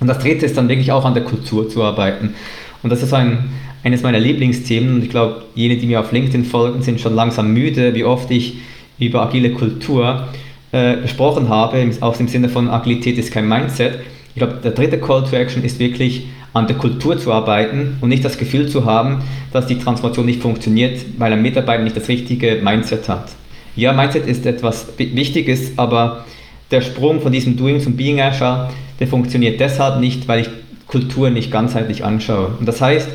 Und 0.00 0.06
das 0.06 0.18
dritte 0.18 0.46
ist 0.46 0.56
dann 0.56 0.68
wirklich 0.68 0.92
auch 0.92 1.04
an 1.04 1.14
der 1.14 1.24
Kultur 1.24 1.68
zu 1.68 1.82
arbeiten. 1.82 2.34
Und 2.82 2.90
das 2.90 3.02
ist 3.02 3.12
ein, 3.12 3.50
eines 3.82 4.02
meiner 4.02 4.18
Lieblingsthemen. 4.18 4.96
Und 4.96 5.02
ich 5.02 5.10
glaube, 5.10 5.44
jene, 5.54 5.76
die 5.76 5.86
mir 5.86 6.00
auf 6.00 6.12
LinkedIn 6.12 6.44
folgen, 6.44 6.82
sind 6.82 7.00
schon 7.00 7.14
langsam 7.14 7.52
müde, 7.52 7.94
wie 7.94 8.04
oft 8.04 8.30
ich 8.30 8.58
über 8.98 9.22
agile 9.22 9.50
Kultur 9.52 10.28
äh, 10.72 10.96
gesprochen 10.96 11.48
habe, 11.48 11.90
auch 12.00 12.18
im 12.20 12.28
Sinne 12.28 12.48
von 12.48 12.68
Agilität 12.68 13.18
ist 13.18 13.32
kein 13.32 13.48
Mindset. 13.48 14.00
Ich 14.34 14.38
glaube, 14.38 14.58
der 14.62 14.70
dritte 14.70 14.98
Call 14.98 15.24
to 15.24 15.34
Action 15.34 15.64
ist 15.64 15.78
wirklich 15.78 16.26
an 16.52 16.66
der 16.66 16.76
Kultur 16.76 17.18
zu 17.18 17.32
arbeiten 17.32 17.98
und 18.00 18.08
nicht 18.08 18.24
das 18.24 18.38
Gefühl 18.38 18.68
zu 18.68 18.84
haben, 18.84 19.22
dass 19.52 19.66
die 19.66 19.78
Transformation 19.78 20.26
nicht 20.26 20.42
funktioniert, 20.42 21.00
weil 21.18 21.32
ein 21.32 21.42
Mitarbeiter 21.42 21.82
nicht 21.82 21.96
das 21.96 22.08
richtige 22.08 22.60
Mindset 22.62 23.08
hat. 23.08 23.30
Ja, 23.76 23.92
Mindset 23.92 24.26
ist 24.26 24.46
etwas 24.46 24.88
Wichtiges, 24.98 25.78
aber 25.78 26.24
der 26.70 26.80
Sprung 26.80 27.20
von 27.20 27.32
diesem 27.32 27.56
Doing 27.56 27.80
zum 27.80 27.96
Being 27.96 28.20
Agile, 28.20 28.68
der 28.98 29.06
funktioniert 29.06 29.60
deshalb 29.60 30.00
nicht, 30.00 30.26
weil 30.28 30.40
ich 30.40 30.48
Kultur 30.86 31.30
nicht 31.30 31.52
ganzheitlich 31.52 32.04
anschaue. 32.04 32.48
Und 32.58 32.66
das 32.66 32.80
heißt, 32.80 33.08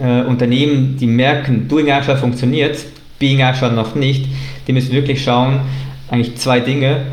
äh, 0.00 0.22
Unternehmen, 0.22 0.96
die 0.98 1.06
merken, 1.06 1.68
Doing 1.68 1.90
Agile 1.90 2.18
funktioniert, 2.18 2.78
Being 3.18 3.42
Agile 3.42 3.72
noch 3.72 3.94
nicht, 3.94 4.26
die 4.66 4.72
müssen 4.72 4.92
wirklich 4.92 5.24
schauen, 5.24 5.60
eigentlich 6.10 6.36
zwei 6.36 6.60
Dinge 6.60 7.06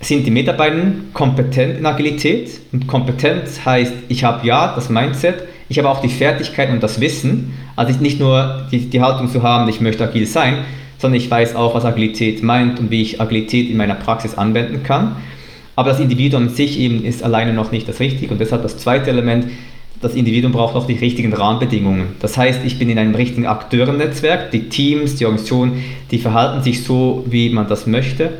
sind 0.00 0.26
die 0.26 0.30
Mitarbeiter 0.30 0.76
kompetent 1.12 1.78
in 1.78 1.86
Agilität. 1.86 2.60
Und 2.72 2.86
Kompetenz 2.86 3.64
heißt, 3.64 3.92
ich 4.08 4.24
habe 4.24 4.46
ja 4.46 4.74
das 4.74 4.88
Mindset, 4.88 5.42
ich 5.68 5.78
habe 5.78 5.88
auch 5.88 6.00
die 6.00 6.08
Fertigkeit 6.08 6.70
und 6.70 6.82
das 6.82 7.00
Wissen. 7.00 7.54
Also 7.74 7.98
nicht 8.00 8.20
nur 8.20 8.66
die, 8.70 8.78
die 8.78 9.00
Haltung 9.00 9.28
zu 9.28 9.42
haben, 9.42 9.68
ich 9.68 9.80
möchte 9.80 10.04
agil 10.04 10.26
sein, 10.26 10.58
sondern 10.98 11.20
ich 11.20 11.30
weiß 11.30 11.56
auch, 11.56 11.74
was 11.74 11.84
Agilität 11.84 12.42
meint 12.42 12.78
und 12.78 12.90
wie 12.90 13.02
ich 13.02 13.20
Agilität 13.20 13.68
in 13.68 13.76
meiner 13.76 13.94
Praxis 13.94 14.34
anwenden 14.34 14.82
kann. 14.82 15.16
Aber 15.74 15.90
das 15.90 16.00
Individuum 16.00 16.44
an 16.44 16.48
sich 16.50 16.78
eben 16.78 17.04
ist 17.04 17.22
alleine 17.22 17.52
noch 17.52 17.72
nicht 17.72 17.88
das 17.88 18.00
Richtige. 18.00 18.32
Und 18.32 18.40
deshalb 18.40 18.62
das 18.62 18.78
zweite 18.78 19.10
Element, 19.10 19.46
das 20.00 20.14
Individuum 20.14 20.52
braucht 20.52 20.74
auch 20.74 20.86
die 20.86 20.94
richtigen 20.94 21.32
Rahmenbedingungen. 21.32 22.08
Das 22.20 22.36
heißt, 22.36 22.60
ich 22.64 22.78
bin 22.78 22.88
in 22.88 22.98
einem 22.98 23.14
richtigen 23.14 23.46
Akteurennetzwerk, 23.46 24.50
die 24.52 24.68
Teams, 24.68 25.16
die 25.16 25.24
Organisationen, 25.24 25.84
die 26.10 26.18
verhalten 26.18 26.62
sich 26.62 26.84
so, 26.84 27.24
wie 27.28 27.50
man 27.50 27.68
das 27.68 27.86
möchte 27.86 28.30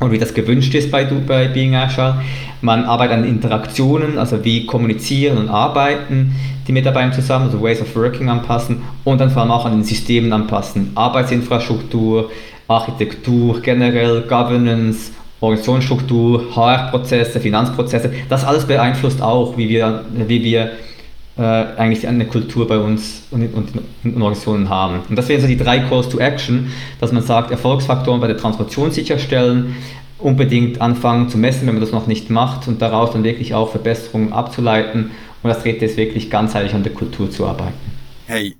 und 0.00 0.12
wie 0.12 0.18
das 0.18 0.34
gewünscht 0.34 0.74
ist 0.74 0.90
bei, 0.90 1.04
bei 1.04 1.48
Being 1.48 1.74
Agile. 1.74 2.20
Man 2.60 2.84
arbeitet 2.84 3.18
an 3.18 3.24
Interaktionen, 3.24 4.18
also 4.18 4.44
wie 4.44 4.66
kommunizieren 4.66 5.38
und 5.38 5.48
arbeiten 5.48 6.34
die 6.66 6.72
Mitarbeiter 6.72 7.12
zusammen, 7.12 7.46
also 7.46 7.62
Ways 7.62 7.80
of 7.80 7.94
Working 7.96 8.28
anpassen 8.28 8.82
und 9.04 9.20
dann 9.20 9.30
vor 9.30 9.42
allem 9.42 9.50
auch 9.50 9.64
an 9.64 9.72
den 9.72 9.84
Systemen 9.84 10.32
anpassen. 10.32 10.92
Arbeitsinfrastruktur, 10.94 12.30
Architektur, 12.68 13.60
generell 13.60 14.22
Governance, 14.22 15.12
Organisationsstruktur, 15.40 16.54
HR-Prozesse, 16.54 17.40
Finanzprozesse, 17.40 18.12
das 18.28 18.44
alles 18.44 18.66
beeinflusst 18.66 19.22
auch, 19.22 19.56
wie 19.56 19.68
wir, 19.68 20.04
wie 20.12 20.42
wir 20.42 20.72
äh, 21.38 21.42
eigentlich 21.42 22.06
eine 22.08 22.26
Kultur 22.26 22.66
bei 22.66 22.78
uns 22.78 23.22
und 23.30 23.42
in, 23.42 23.52
und 23.52 23.70
in 24.02 24.14
Organisationen 24.20 24.68
haben. 24.68 25.00
Und 25.08 25.16
das 25.16 25.28
wären 25.28 25.40
so 25.40 25.46
die 25.46 25.56
drei 25.56 25.78
Calls 25.78 26.08
to 26.08 26.18
Action, 26.18 26.72
dass 27.00 27.12
man 27.12 27.22
sagt, 27.22 27.50
Erfolgsfaktoren 27.50 28.20
bei 28.20 28.26
der 28.26 28.36
Transformation 28.36 28.90
sicherstellen, 28.90 29.76
unbedingt 30.18 30.80
anfangen 30.80 31.28
zu 31.28 31.38
messen, 31.38 31.66
wenn 31.66 31.74
man 31.74 31.80
das 31.80 31.92
noch 31.92 32.08
nicht 32.08 32.28
macht 32.28 32.66
und 32.66 32.82
daraus 32.82 33.12
dann 33.12 33.22
wirklich 33.22 33.54
auch 33.54 33.70
Verbesserungen 33.70 34.32
abzuleiten. 34.32 35.12
Und 35.42 35.48
das 35.48 35.62
dritte 35.62 35.84
ist 35.84 35.96
wirklich 35.96 36.28
ganzheitlich 36.28 36.74
an 36.74 36.82
der 36.82 36.92
Kultur 36.92 37.30
zu 37.30 37.46
arbeiten. 37.46 37.74
Hey, 38.26 38.56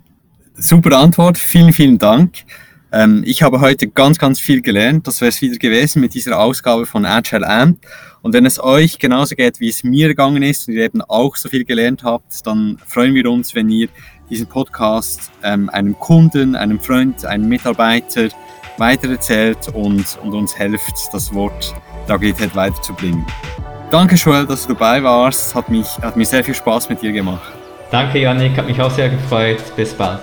super 0.54 0.96
Antwort. 0.96 1.36
Vielen, 1.36 1.72
vielen 1.72 1.98
Dank. 1.98 2.44
Ähm, 2.92 3.22
ich 3.26 3.42
habe 3.42 3.60
heute 3.60 3.88
ganz, 3.88 4.18
ganz 4.18 4.38
viel 4.38 4.62
gelernt. 4.62 5.06
Das 5.06 5.20
wäre 5.20 5.30
es 5.30 5.42
wieder 5.42 5.56
gewesen 5.56 6.00
mit 6.00 6.14
dieser 6.14 6.38
Ausgabe 6.38 6.86
von 6.86 7.04
Agile 7.04 7.46
Amp. 7.46 7.78
Und 8.22 8.34
wenn 8.34 8.46
es 8.46 8.62
euch 8.62 8.98
genauso 8.98 9.34
geht, 9.34 9.60
wie 9.60 9.68
es 9.68 9.84
mir 9.84 10.08
gegangen 10.08 10.42
ist 10.42 10.68
und 10.68 10.74
ihr 10.74 10.84
eben 10.84 11.02
auch 11.02 11.36
so 11.36 11.48
viel 11.48 11.64
gelernt 11.64 12.02
habt, 12.04 12.46
dann 12.46 12.78
freuen 12.86 13.14
wir 13.14 13.30
uns, 13.30 13.54
wenn 13.54 13.68
ihr 13.70 13.88
diesen 14.28 14.46
Podcast 14.46 15.30
ähm, 15.42 15.68
einem 15.70 15.98
Kunden, 15.98 16.56
einem 16.56 16.80
Freund, 16.80 17.24
einem 17.24 17.48
Mitarbeiter 17.48 18.28
weitererzählt 18.76 19.68
und, 19.74 20.18
und 20.22 20.34
uns 20.34 20.56
helft, 20.58 20.94
das 21.12 21.32
Wort 21.32 21.74
Agilität 22.08 22.54
weiterzubringen. 22.54 23.24
Danke, 23.90 24.16
Joel, 24.16 24.46
dass 24.46 24.66
du 24.66 24.74
dabei 24.74 25.02
warst. 25.02 25.54
Hat, 25.54 25.68
mich, 25.68 25.86
hat 26.02 26.16
mir 26.16 26.26
sehr 26.26 26.44
viel 26.44 26.54
Spaß 26.54 26.88
mit 26.88 27.02
dir 27.02 27.12
gemacht. 27.12 27.52
Danke, 27.90 28.18
Janik. 28.18 28.56
Hat 28.56 28.66
mich 28.66 28.80
auch 28.80 28.90
sehr 28.90 29.08
gefreut. 29.08 29.62
Bis 29.76 29.94
bald. 29.94 30.20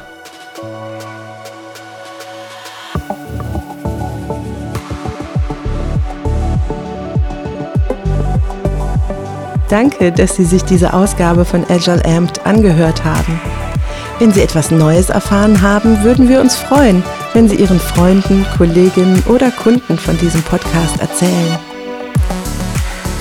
Danke, 9.69 10.11
dass 10.11 10.35
Sie 10.35 10.45
sich 10.45 10.63
diese 10.63 10.93
Ausgabe 10.93 11.43
von 11.43 11.65
Agile 11.69 12.03
Amped 12.05 12.45
angehört 12.45 13.03
haben. 13.03 13.39
Wenn 14.19 14.31
Sie 14.31 14.41
etwas 14.41 14.71
Neues 14.71 15.09
erfahren 15.09 15.61
haben, 15.61 16.03
würden 16.03 16.29
wir 16.29 16.39
uns 16.39 16.55
freuen, 16.55 17.03
wenn 17.33 17.49
Sie 17.49 17.55
Ihren 17.55 17.79
Freunden, 17.79 18.45
Kolleginnen 18.57 19.21
oder 19.27 19.51
Kunden 19.51 19.97
von 19.97 20.17
diesem 20.17 20.41
Podcast 20.43 20.99
erzählen. 21.01 21.59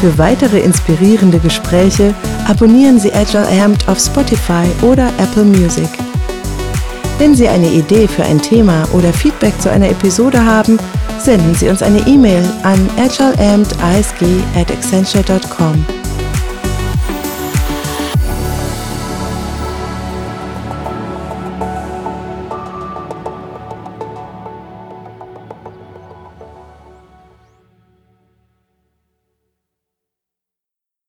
Für 0.01 0.19
weitere 0.19 0.61
inspirierende 0.61 1.39
Gespräche 1.39 2.15
abonnieren 2.47 3.01
Sie 3.01 3.13
Agile 3.13 3.49
Amped 3.49 3.89
auf 3.89 3.99
Spotify 3.99 4.67
oder 4.83 5.09
Apple 5.19 5.45
Music. 5.45 5.89
Wenn 7.19 7.35
Sie 7.35 7.49
eine 7.49 7.69
Idee 7.69 8.07
für 8.07 8.25
ein 8.25 8.41
Thema 8.41 8.87
oder 8.93 9.13
Feedback 9.13 9.59
zu 9.61 9.71
einer 9.71 9.89
Episode 9.89 10.45
haben, 10.45 10.79
senden 11.19 11.55
Sie 11.55 11.69
uns 11.69 11.83
eine 11.83 12.01
E-Mail 12.07 12.45
an 12.65 12.89
agileampedisg 12.99 14.23
at 14.57 14.71
accenture.com. 14.71 16.04